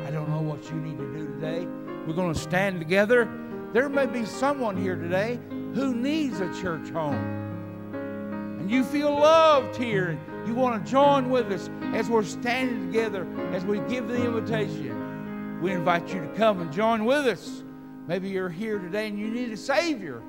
I 0.05 0.11
don't 0.11 0.27
know 0.27 0.41
what 0.41 0.65
you 0.65 0.75
need 0.75 0.97
to 0.97 1.13
do 1.13 1.27
today. 1.27 1.65
We're 2.05 2.13
going 2.13 2.33
to 2.33 2.39
stand 2.39 2.77
together. 2.79 3.48
There 3.71 3.87
may 3.87 4.07
be 4.07 4.25
someone 4.25 4.75
here 4.75 4.95
today 4.95 5.39
who 5.75 5.93
needs 5.93 6.39
a 6.39 6.51
church 6.59 6.89
home. 6.89 8.57
And 8.59 8.71
you 8.71 8.83
feel 8.83 9.11
loved 9.11 9.75
here. 9.75 10.07
And 10.07 10.47
you 10.47 10.55
want 10.55 10.83
to 10.83 10.91
join 10.91 11.29
with 11.29 11.51
us 11.51 11.69
as 11.93 12.09
we're 12.09 12.23
standing 12.23 12.87
together, 12.87 13.27
as 13.53 13.63
we 13.65 13.79
give 13.81 14.07
the 14.07 14.25
invitation. 14.25 15.61
We 15.61 15.73
invite 15.73 16.11
you 16.11 16.21
to 16.21 16.27
come 16.29 16.61
and 16.61 16.71
join 16.73 17.05
with 17.05 17.27
us. 17.27 17.63
Maybe 18.07 18.29
you're 18.29 18.49
here 18.49 18.79
today 18.79 19.07
and 19.07 19.19
you 19.19 19.27
need 19.27 19.51
a 19.51 19.57
Savior. 19.57 20.23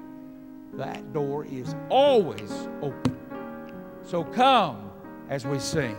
That 0.74 1.14
door 1.14 1.47
is 1.47 1.74
always 1.88 2.68
open. 2.82 3.16
So 4.05 4.22
come 4.22 4.91
as 5.30 5.47
we 5.47 5.59
sing. 5.59 5.97